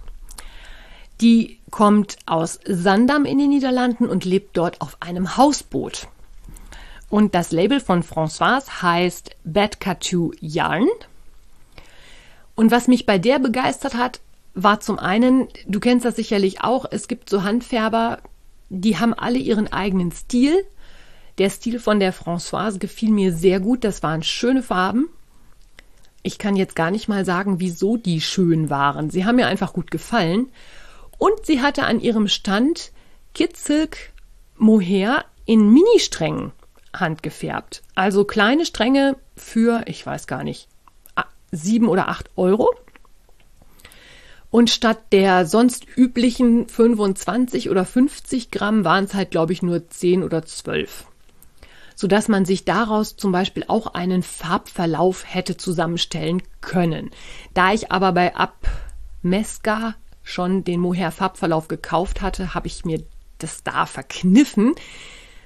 Die 1.20 1.60
kommt 1.70 2.16
aus 2.26 2.58
Sandam 2.64 3.24
in 3.24 3.38
den 3.38 3.50
Niederlanden 3.50 4.08
und 4.08 4.24
lebt 4.24 4.56
dort 4.56 4.80
auf 4.80 4.96
einem 4.98 5.36
Hausboot. 5.36 6.08
Und 7.08 7.36
das 7.36 7.52
Label 7.52 7.78
von 7.78 8.02
Françoise 8.02 8.82
heißt 8.82 9.36
Bad 9.44 9.78
Catoo 9.78 10.32
Yarn. 10.40 10.88
Und 12.56 12.72
was 12.72 12.88
mich 12.88 13.06
bei 13.06 13.18
der 13.18 13.38
begeistert 13.38 13.94
hat, 13.94 14.20
war 14.54 14.80
zum 14.80 14.98
einen, 14.98 15.48
du 15.66 15.80
kennst 15.80 16.04
das 16.04 16.16
sicherlich 16.16 16.62
auch, 16.62 16.84
es 16.90 17.08
gibt 17.08 17.28
so 17.30 17.42
Handfärber, 17.42 18.18
die 18.68 18.98
haben 18.98 19.14
alle 19.14 19.38
ihren 19.38 19.72
eigenen 19.72 20.12
Stil. 20.12 20.64
Der 21.38 21.50
Stil 21.50 21.78
von 21.78 22.00
der 22.00 22.12
Françoise 22.12 22.78
gefiel 22.78 23.10
mir 23.10 23.32
sehr 23.32 23.60
gut, 23.60 23.84
das 23.84 24.02
waren 24.02 24.22
schöne 24.22 24.62
Farben. 24.62 25.08
Ich 26.22 26.38
kann 26.38 26.56
jetzt 26.56 26.76
gar 26.76 26.90
nicht 26.90 27.08
mal 27.08 27.24
sagen, 27.24 27.58
wieso 27.58 27.96
die 27.96 28.20
schön 28.20 28.70
waren. 28.70 29.10
Sie 29.10 29.24
haben 29.24 29.36
mir 29.36 29.46
einfach 29.46 29.72
gut 29.72 29.90
gefallen. 29.90 30.50
Und 31.18 31.46
sie 31.46 31.60
hatte 31.60 31.84
an 31.84 32.00
ihrem 32.00 32.28
Stand 32.28 32.92
Kitzilk 33.34 34.12
Mohair 34.56 35.24
in 35.46 35.72
Ministrängen 35.72 36.52
handgefärbt. 36.94 37.82
Also 37.94 38.24
kleine 38.24 38.66
Stränge 38.66 39.16
für, 39.36 39.82
ich 39.86 40.04
weiß 40.04 40.26
gar 40.26 40.44
nicht, 40.44 40.68
sieben 41.50 41.88
oder 41.88 42.08
acht 42.08 42.30
Euro. 42.36 42.70
Und 44.52 44.68
statt 44.68 44.98
der 45.12 45.46
sonst 45.46 45.86
üblichen 45.96 46.68
25 46.68 47.70
oder 47.70 47.86
50 47.86 48.50
Gramm 48.50 48.84
waren 48.84 49.04
es 49.04 49.14
halt, 49.14 49.30
glaube 49.30 49.54
ich, 49.54 49.62
nur 49.62 49.88
10 49.88 50.22
oder 50.22 50.44
12. 50.44 51.06
Sodass 51.96 52.28
man 52.28 52.44
sich 52.44 52.66
daraus 52.66 53.16
zum 53.16 53.32
Beispiel 53.32 53.64
auch 53.66 53.94
einen 53.94 54.22
Farbverlauf 54.22 55.24
hätte 55.26 55.56
zusammenstellen 55.56 56.42
können. 56.60 57.10
Da 57.54 57.72
ich 57.72 57.90
aber 57.90 58.12
bei 58.12 58.34
Abmesca 58.36 59.94
schon 60.22 60.64
den 60.64 60.80
Mohair 60.80 61.12
Farbverlauf 61.12 61.68
gekauft 61.68 62.20
hatte, 62.20 62.52
habe 62.52 62.66
ich 62.66 62.84
mir 62.84 63.02
das 63.38 63.64
da 63.64 63.86
verkniffen. 63.86 64.74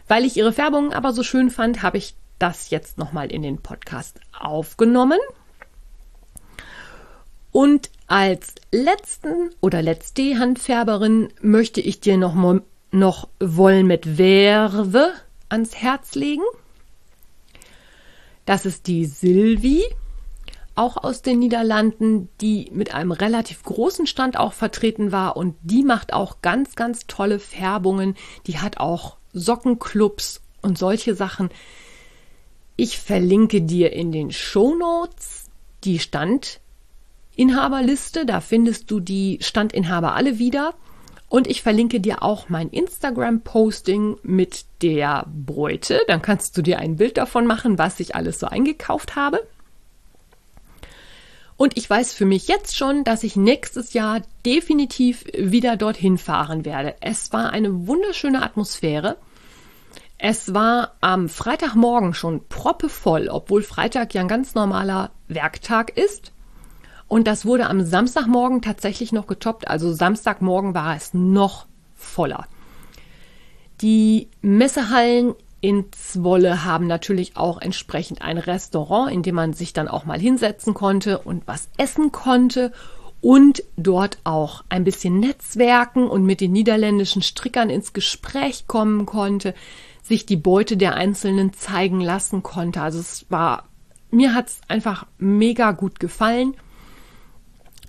Weil 0.08 0.24
ich 0.24 0.36
ihre 0.36 0.52
Färbungen 0.52 0.92
aber 0.92 1.12
so 1.12 1.22
schön 1.22 1.50
fand, 1.50 1.80
habe 1.80 1.98
ich 1.98 2.16
das 2.40 2.70
jetzt 2.70 2.98
nochmal 2.98 3.30
in 3.30 3.42
den 3.42 3.58
Podcast 3.58 4.18
aufgenommen. 4.36 5.20
Und 7.52 7.88
als 8.06 8.54
letzten 8.70 9.50
oder 9.60 9.82
letzte 9.82 10.38
Handfärberin 10.38 11.32
möchte 11.40 11.80
ich 11.80 12.00
dir 12.00 12.16
noch, 12.16 12.34
noch 12.90 13.28
Wollen 13.40 13.86
mit 13.86 14.06
Verve 14.06 15.12
ans 15.48 15.76
Herz 15.76 16.14
legen. 16.14 16.44
Das 18.44 18.64
ist 18.64 18.86
die 18.86 19.06
Sylvie, 19.06 19.84
auch 20.76 20.98
aus 20.98 21.22
den 21.22 21.38
Niederlanden, 21.40 22.28
die 22.40 22.70
mit 22.72 22.94
einem 22.94 23.10
relativ 23.10 23.62
großen 23.64 24.06
Stand 24.06 24.38
auch 24.38 24.52
vertreten 24.52 25.10
war 25.10 25.36
und 25.36 25.56
die 25.62 25.82
macht 25.82 26.12
auch 26.12 26.42
ganz, 26.42 26.76
ganz 26.76 27.06
tolle 27.06 27.38
Färbungen. 27.40 28.14
Die 28.46 28.58
hat 28.58 28.78
auch 28.78 29.16
Sockenclubs 29.32 30.42
und 30.62 30.78
solche 30.78 31.14
Sachen. 31.14 31.48
Ich 32.76 32.98
verlinke 32.98 33.62
dir 33.62 33.92
in 33.92 34.12
den 34.12 34.30
Show 34.30 34.74
Notes 34.76 35.46
die 35.82 35.98
Stand 35.98 36.60
Inhaberliste. 37.36 38.26
Da 38.26 38.40
findest 38.40 38.90
du 38.90 39.00
die 39.00 39.38
Standinhaber 39.40 40.14
alle 40.14 40.38
wieder. 40.38 40.74
Und 41.28 41.48
ich 41.48 41.62
verlinke 41.62 42.00
dir 42.00 42.22
auch 42.22 42.48
mein 42.48 42.68
Instagram-Posting 42.70 44.18
mit 44.22 44.64
der 44.82 45.26
Beute. 45.28 46.00
Dann 46.06 46.22
kannst 46.22 46.56
du 46.56 46.62
dir 46.62 46.78
ein 46.78 46.96
Bild 46.96 47.16
davon 47.16 47.46
machen, 47.46 47.78
was 47.78 48.00
ich 48.00 48.14
alles 48.14 48.38
so 48.38 48.46
eingekauft 48.46 49.16
habe. 49.16 49.46
Und 51.56 51.76
ich 51.76 51.88
weiß 51.88 52.12
für 52.12 52.26
mich 52.26 52.48
jetzt 52.48 52.76
schon, 52.76 53.02
dass 53.02 53.22
ich 53.22 53.34
nächstes 53.34 53.94
Jahr 53.94 54.20
definitiv 54.44 55.24
wieder 55.36 55.76
dorthin 55.76 56.18
fahren 56.18 56.64
werde. 56.64 56.94
Es 57.00 57.32
war 57.32 57.50
eine 57.50 57.86
wunderschöne 57.86 58.42
Atmosphäre. 58.42 59.16
Es 60.18 60.54
war 60.54 60.92
am 61.00 61.28
Freitagmorgen 61.28 62.14
schon 62.14 62.46
proppevoll, 62.48 63.28
obwohl 63.28 63.62
Freitag 63.62 64.14
ja 64.14 64.20
ein 64.20 64.28
ganz 64.28 64.54
normaler 64.54 65.10
Werktag 65.28 65.96
ist. 65.96 66.32
Und 67.08 67.26
das 67.26 67.46
wurde 67.46 67.66
am 67.66 67.84
Samstagmorgen 67.84 68.62
tatsächlich 68.62 69.12
noch 69.12 69.26
getoppt. 69.26 69.68
Also 69.68 69.92
Samstagmorgen 69.92 70.74
war 70.74 70.96
es 70.96 71.14
noch 71.14 71.66
voller. 71.94 72.46
Die 73.80 74.28
Messehallen 74.42 75.34
in 75.60 75.86
Zwolle 75.92 76.64
haben 76.64 76.86
natürlich 76.86 77.36
auch 77.36 77.60
entsprechend 77.60 78.22
ein 78.22 78.38
Restaurant, 78.38 79.12
in 79.12 79.22
dem 79.22 79.34
man 79.34 79.52
sich 79.52 79.72
dann 79.72 79.88
auch 79.88 80.04
mal 80.04 80.18
hinsetzen 80.18 80.74
konnte 80.74 81.18
und 81.18 81.46
was 81.46 81.68
essen 81.76 82.12
konnte 82.12 82.72
und 83.20 83.64
dort 83.76 84.18
auch 84.24 84.64
ein 84.68 84.84
bisschen 84.84 85.18
netzwerken 85.18 86.08
und 86.08 86.24
mit 86.24 86.40
den 86.40 86.52
niederländischen 86.52 87.22
Strickern 87.22 87.70
ins 87.70 87.92
Gespräch 87.92 88.66
kommen 88.66 89.06
konnte, 89.06 89.54
sich 90.02 90.26
die 90.26 90.36
Beute 90.36 90.76
der 90.76 90.94
Einzelnen 90.94 91.52
zeigen 91.52 92.00
lassen 92.00 92.42
konnte. 92.42 92.80
Also 92.80 93.00
es 93.00 93.26
war, 93.28 93.64
mir 94.10 94.34
hat 94.34 94.48
es 94.48 94.60
einfach 94.68 95.06
mega 95.18 95.72
gut 95.72 95.98
gefallen. 95.98 96.54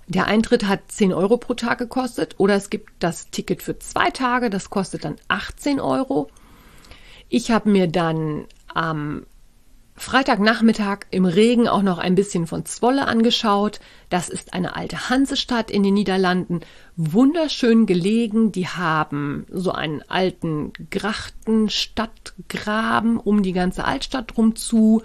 Der 0.08 0.26
Eintritt 0.26 0.66
hat 0.66 0.90
10 0.90 1.12
Euro 1.12 1.36
pro 1.36 1.52
Tag 1.52 1.76
gekostet 1.78 2.36
oder 2.38 2.54
es 2.54 2.70
gibt 2.70 2.90
das 2.98 3.30
Ticket 3.30 3.62
für 3.62 3.78
zwei 3.78 4.10
Tage, 4.10 4.48
das 4.48 4.70
kostet 4.70 5.04
dann 5.04 5.16
18 5.28 5.80
Euro. 5.80 6.30
Ich 7.28 7.50
habe 7.50 7.68
mir 7.68 7.88
dann 7.88 8.46
am 8.72 9.26
Freitagnachmittag 9.96 11.00
im 11.10 11.26
Regen 11.26 11.68
auch 11.68 11.82
noch 11.82 11.98
ein 11.98 12.14
bisschen 12.14 12.46
von 12.46 12.64
Zwolle 12.64 13.06
angeschaut. 13.06 13.80
Das 14.08 14.30
ist 14.30 14.54
eine 14.54 14.76
alte 14.76 15.10
Hansestadt 15.10 15.70
in 15.70 15.82
den 15.82 15.92
Niederlanden. 15.94 16.60
Wunderschön 16.96 17.84
gelegen. 17.84 18.50
Die 18.52 18.68
haben 18.68 19.44
so 19.50 19.72
einen 19.72 20.00
alten 20.08 20.72
Grachtenstadtgraben 20.90 23.18
um 23.18 23.42
die 23.42 23.52
ganze 23.52 23.84
Altstadt 23.84 24.36
drum 24.36 24.56
zu. 24.56 25.02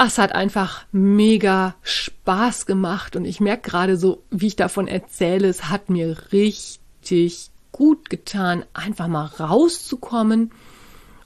Es 0.00 0.16
hat 0.16 0.32
einfach 0.32 0.84
mega 0.92 1.74
Spaß 1.82 2.66
gemacht 2.66 3.16
und 3.16 3.24
ich 3.24 3.40
merke 3.40 3.68
gerade 3.68 3.96
so, 3.96 4.22
wie 4.30 4.46
ich 4.46 4.54
davon 4.54 4.86
erzähle, 4.86 5.48
es 5.48 5.70
hat 5.70 5.90
mir 5.90 6.16
richtig 6.30 7.50
gut 7.72 8.08
getan, 8.08 8.64
einfach 8.74 9.08
mal 9.08 9.26
rauszukommen 9.26 10.52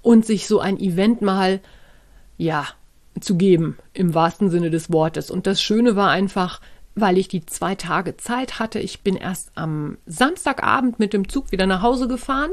und 0.01 0.25
sich 0.25 0.47
so 0.47 0.59
ein 0.59 0.81
Event 0.81 1.21
mal, 1.21 1.61
ja, 2.39 2.67
zu 3.21 3.37
geben, 3.37 3.77
im 3.93 4.15
wahrsten 4.15 4.49
Sinne 4.49 4.71
des 4.71 4.91
Wortes. 4.91 5.31
Und 5.31 5.47
das 5.47 5.61
Schöne 5.61 5.95
war 5.95 6.09
einfach, 6.09 6.63
weil 6.95 7.19
ich 7.19 7.29
die 7.29 7.45
zwei 7.45 7.75
Tage 7.75 8.17
Zeit 8.17 8.59
hatte. 8.59 8.79
Ich 8.79 9.03
bin 9.03 9.17
erst 9.17 9.53
am 9.55 9.99
Samstagabend 10.07 10.99
mit 10.99 11.13
dem 11.13 11.29
Zug 11.29 11.53
wieder 11.53 11.67
nach 11.67 11.83
Hause 11.83 12.09
gefahren. 12.09 12.53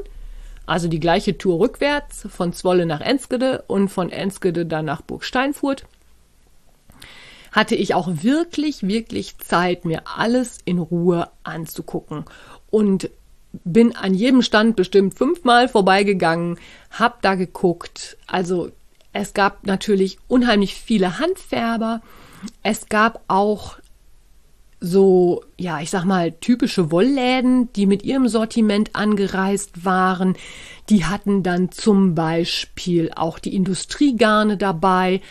Also 0.66 0.90
die 0.90 1.00
gleiche 1.00 1.38
Tour 1.38 1.62
rückwärts 1.62 2.28
von 2.30 2.52
Zwolle 2.52 2.86
nach 2.86 3.00
Enskede 3.00 3.64
und 3.68 3.88
von 3.88 4.12
Enskede 4.12 4.66
dann 4.66 4.84
nach 4.84 5.02
Burg 5.02 5.24
Steinfurt 5.24 5.86
hatte 7.52 7.76
ich 7.76 7.94
auch 7.94 8.10
wirklich, 8.22 8.84
wirklich 8.88 9.38
Zeit, 9.38 9.86
mir 9.86 10.04
alles 10.18 10.60
in 10.66 10.80
Ruhe 10.80 11.30
anzugucken. 11.44 12.26
Und 12.70 13.10
bin 13.64 13.96
an 13.96 14.14
jedem 14.14 14.42
Stand 14.42 14.76
bestimmt 14.76 15.16
fünfmal 15.18 15.68
vorbeigegangen, 15.68 16.60
hab 16.92 17.22
da 17.22 17.36
geguckt. 17.36 18.18
Also 18.28 18.72
es 19.14 19.34
gab 19.34 19.66
natürlich 19.66 20.20
unheimlich 20.28 20.76
viele 20.76 21.20
Handfärber. 21.20 22.02
Es 22.64 22.90
gab 22.90 23.24
auch 23.28 23.78
so, 24.82 25.44
ja, 25.58 25.82
ich 25.82 25.90
sag 25.90 26.06
mal, 26.06 26.32
typische 26.32 26.90
Wollläden, 26.92 27.72
die 27.74 27.86
mit 27.86 28.04
ihrem 28.04 28.30
Sortiment 28.30 28.96
angereist 28.96 29.84
waren. 29.84 30.38
Die 30.90 31.06
hatten 31.06 31.44
dann 31.44 31.72
zum 31.72 32.16
Beispiel 32.16 33.12
auch 33.14 33.40
die 33.40 33.56
Industriegarne 33.56 34.58
dabei. 34.58 35.22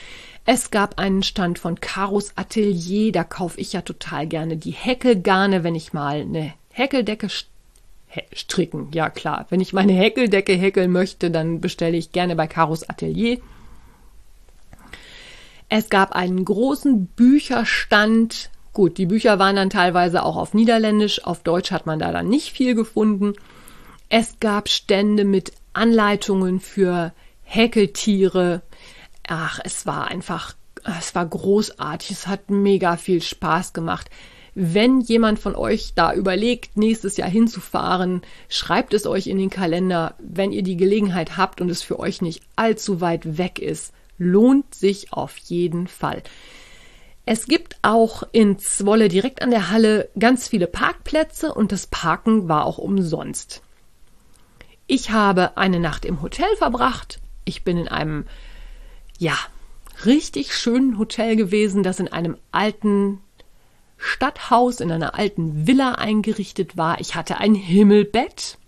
Es 0.50 0.70
gab 0.70 0.98
einen 0.98 1.22
Stand 1.22 1.58
von 1.58 1.78
Karos 1.78 2.32
Atelier, 2.34 3.12
da 3.12 3.22
kaufe 3.22 3.60
ich 3.60 3.74
ja 3.74 3.82
total 3.82 4.26
gerne 4.26 4.56
die 4.56 4.70
Häkelgarne, 4.70 5.62
wenn 5.62 5.74
ich 5.74 5.92
mal 5.92 6.22
eine 6.22 6.54
Häkeldecke 6.70 7.28
stricken. 8.32 8.88
Ja 8.94 9.10
klar, 9.10 9.44
wenn 9.50 9.60
ich 9.60 9.74
meine 9.74 9.92
Häkeldecke 9.92 10.54
häkeln 10.54 10.90
möchte, 10.90 11.30
dann 11.30 11.60
bestelle 11.60 11.98
ich 11.98 12.12
gerne 12.12 12.34
bei 12.34 12.46
Karos 12.46 12.88
Atelier. 12.88 13.42
Es 15.68 15.90
gab 15.90 16.12
einen 16.12 16.46
großen 16.46 17.08
Bücherstand. 17.08 18.48
Gut, 18.72 18.96
die 18.96 19.04
Bücher 19.04 19.38
waren 19.38 19.56
dann 19.56 19.68
teilweise 19.68 20.22
auch 20.22 20.36
auf 20.36 20.54
Niederländisch, 20.54 21.26
auf 21.26 21.42
Deutsch 21.42 21.72
hat 21.72 21.84
man 21.84 21.98
da 21.98 22.10
dann 22.10 22.30
nicht 22.30 22.52
viel 22.52 22.74
gefunden. 22.74 23.34
Es 24.08 24.40
gab 24.40 24.70
Stände 24.70 25.26
mit 25.26 25.52
Anleitungen 25.74 26.60
für 26.60 27.12
Häkeltiere, 27.42 28.62
ach, 29.28 29.60
es 29.62 29.86
war 29.86 30.08
einfach, 30.08 30.54
es 30.98 31.14
war 31.14 31.26
großartig, 31.26 32.10
es 32.10 32.26
hat 32.26 32.50
mega 32.50 32.96
viel 32.96 33.22
Spaß 33.22 33.72
gemacht. 33.72 34.10
Wenn 34.54 35.00
jemand 35.00 35.38
von 35.38 35.54
euch 35.54 35.92
da 35.94 36.12
überlegt, 36.12 36.76
nächstes 36.76 37.16
Jahr 37.16 37.28
hinzufahren, 37.28 38.22
schreibt 38.48 38.92
es 38.92 39.06
euch 39.06 39.28
in 39.28 39.38
den 39.38 39.50
Kalender, 39.50 40.16
wenn 40.18 40.50
ihr 40.50 40.62
die 40.62 40.76
Gelegenheit 40.76 41.36
habt 41.36 41.60
und 41.60 41.70
es 41.70 41.82
für 41.82 42.00
euch 42.00 42.22
nicht 42.22 42.42
allzu 42.56 43.00
weit 43.00 43.38
weg 43.38 43.60
ist. 43.60 43.92
Lohnt 44.18 44.74
sich 44.74 45.12
auf 45.12 45.36
jeden 45.38 45.86
Fall. 45.86 46.24
Es 47.24 47.46
gibt 47.46 47.76
auch 47.82 48.24
in 48.32 48.58
Zwolle 48.58 49.08
direkt 49.08 49.42
an 49.42 49.50
der 49.50 49.70
Halle 49.70 50.08
ganz 50.18 50.48
viele 50.48 50.66
Parkplätze 50.66 51.54
und 51.54 51.70
das 51.70 51.86
Parken 51.86 52.48
war 52.48 52.64
auch 52.64 52.78
umsonst. 52.78 53.62
Ich 54.86 55.10
habe 55.10 55.56
eine 55.58 55.78
Nacht 55.78 56.06
im 56.06 56.22
Hotel 56.22 56.48
verbracht. 56.56 57.20
Ich 57.44 57.62
bin 57.62 57.76
in 57.76 57.88
einem 57.88 58.24
ja, 59.18 59.36
richtig 60.04 60.54
schönen 60.54 60.98
Hotel 60.98 61.36
gewesen, 61.36 61.82
das 61.82 62.00
in 62.00 62.08
einem 62.08 62.36
alten 62.52 63.20
Stadthaus, 63.98 64.80
in 64.80 64.92
einer 64.92 65.16
alten 65.16 65.66
Villa 65.66 65.92
eingerichtet 65.92 66.76
war. 66.76 67.00
Ich 67.00 67.16
hatte 67.16 67.38
ein 67.38 67.54
Himmelbett 67.54 68.58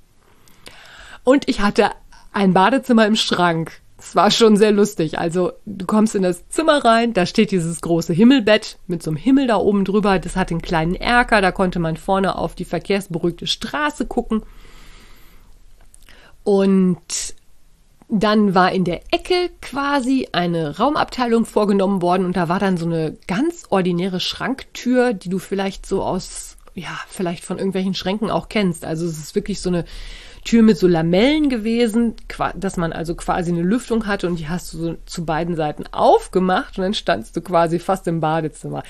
und 1.22 1.48
ich 1.48 1.60
hatte 1.60 1.92
ein 2.32 2.52
Badezimmer 2.52 3.06
im 3.06 3.16
Schrank. 3.16 3.80
Es 3.96 4.16
war 4.16 4.30
schon 4.30 4.56
sehr 4.56 4.72
lustig. 4.72 5.18
Also 5.18 5.52
du 5.66 5.86
kommst 5.86 6.14
in 6.14 6.22
das 6.22 6.48
Zimmer 6.48 6.84
rein, 6.84 7.12
da 7.12 7.26
steht 7.26 7.50
dieses 7.50 7.80
große 7.80 8.12
Himmelbett 8.12 8.78
mit 8.86 9.02
so 9.02 9.10
einem 9.10 9.18
Himmel 9.18 9.46
da 9.46 9.56
oben 9.56 9.84
drüber. 9.84 10.18
Das 10.18 10.36
hat 10.36 10.50
einen 10.50 10.62
kleinen 10.62 10.94
Erker, 10.94 11.40
da 11.40 11.52
konnte 11.52 11.78
man 11.78 11.96
vorne 11.96 12.36
auf 12.36 12.54
die 12.54 12.64
verkehrsberuhigte 12.64 13.46
Straße 13.46 14.06
gucken. 14.06 14.42
Und 16.42 17.34
dann 18.10 18.54
war 18.54 18.72
in 18.72 18.84
der 18.84 19.02
Ecke 19.12 19.50
quasi 19.62 20.28
eine 20.32 20.78
Raumabteilung 20.78 21.46
vorgenommen 21.46 22.02
worden 22.02 22.26
und 22.26 22.36
da 22.36 22.48
war 22.48 22.58
dann 22.58 22.76
so 22.76 22.86
eine 22.86 23.16
ganz 23.28 23.66
ordinäre 23.70 24.18
Schranktür, 24.18 25.12
die 25.12 25.28
du 25.28 25.38
vielleicht 25.38 25.86
so 25.86 26.02
aus, 26.02 26.56
ja, 26.74 26.98
vielleicht 27.08 27.44
von 27.44 27.58
irgendwelchen 27.58 27.94
Schränken 27.94 28.30
auch 28.30 28.48
kennst. 28.48 28.84
Also 28.84 29.06
es 29.06 29.18
ist 29.18 29.36
wirklich 29.36 29.60
so 29.60 29.70
eine 29.70 29.84
Tür 30.44 30.62
mit 30.62 30.76
so 30.76 30.88
Lamellen 30.88 31.50
gewesen, 31.50 32.14
dass 32.56 32.76
man 32.76 32.92
also 32.92 33.14
quasi 33.14 33.52
eine 33.52 33.62
Lüftung 33.62 34.06
hatte 34.06 34.26
und 34.26 34.40
die 34.40 34.48
hast 34.48 34.72
du 34.72 34.78
so 34.78 34.96
zu 35.06 35.24
beiden 35.24 35.54
Seiten 35.54 35.84
aufgemacht 35.92 36.78
und 36.78 36.84
dann 36.84 36.94
standst 36.94 37.36
du 37.36 37.42
quasi 37.42 37.78
fast 37.78 38.08
im 38.08 38.20
Badezimmer. 38.20 38.82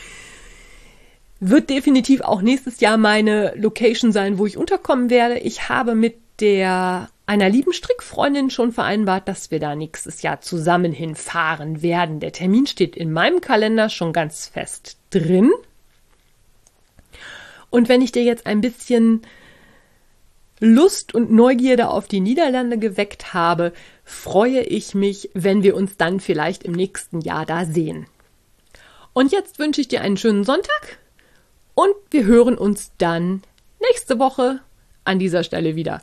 Wird 1.41 1.69
definitiv 1.69 2.23
auch 2.23 2.41
nächstes 2.41 2.81
Jahr 2.81 2.97
meine 2.97 3.53
Location 3.57 4.13
sein, 4.13 4.39
wo 4.39 4.47
ich 4.47 4.57
unterkommen 4.57 5.11
werde. 5.11 5.39
Ich 5.39 5.69
habe 5.69 5.95
mit 5.95 6.17
der 6.39 7.09
einer 7.31 7.49
lieben 7.49 7.73
Strickfreundin 7.73 8.51
schon 8.51 8.73
vereinbart, 8.73 9.29
dass 9.29 9.53
wir 9.53 9.61
da 9.61 9.77
nächstes 9.77 10.23
Jahr 10.23 10.41
zusammen 10.41 10.91
hinfahren 10.91 11.81
werden. 11.81 12.19
Der 12.19 12.33
Termin 12.33 12.67
steht 12.67 12.97
in 12.97 13.13
meinem 13.13 13.41
Kalender 13.41 13.89
schon 13.89 14.13
ganz 14.13 14.49
fest 14.49 14.97
drin. 15.11 15.53
Und 17.71 17.89
wenn 17.89 18.03
ich 18.03 18.11
dir 18.11 18.25
jetzt 18.25 18.47
ein 18.47 18.61
bisschen 18.61 19.23
Lust 20.59 21.15
und 21.15 21.31
Neugierde 21.31 21.91
auf 21.91 22.09
die 22.09 22.19
Niederlande 22.19 22.79
geweckt 22.79 23.33
habe, 23.33 23.73
freue 24.03 24.63
ich 24.63 24.97
mich, 24.97 25.31
wenn 25.33 25.63
wir 25.63 25.77
uns 25.77 25.97
dann 25.97 26.19
vielleicht 26.19 26.65
im 26.65 26.73
nächsten 26.73 27.21
Jahr 27.21 27.47
da 27.47 27.65
sehen. 27.65 28.07
Und 29.13 29.31
jetzt 29.31 29.61
wünsche 29.61 29.81
ich 29.81 29.87
dir 29.87 30.01
einen 30.01 30.17
schönen 30.17 30.43
Sonntag 30.43 30.99
und 31.77 31.95
wir 32.11 32.25
hören 32.25 32.59
uns 32.59 32.91
dann 32.99 33.45
nächste 33.81 34.19
Woche 34.19 34.59
an 35.05 35.21
dieser 35.21 35.45
Stelle 35.45 35.77
wieder. 35.77 36.03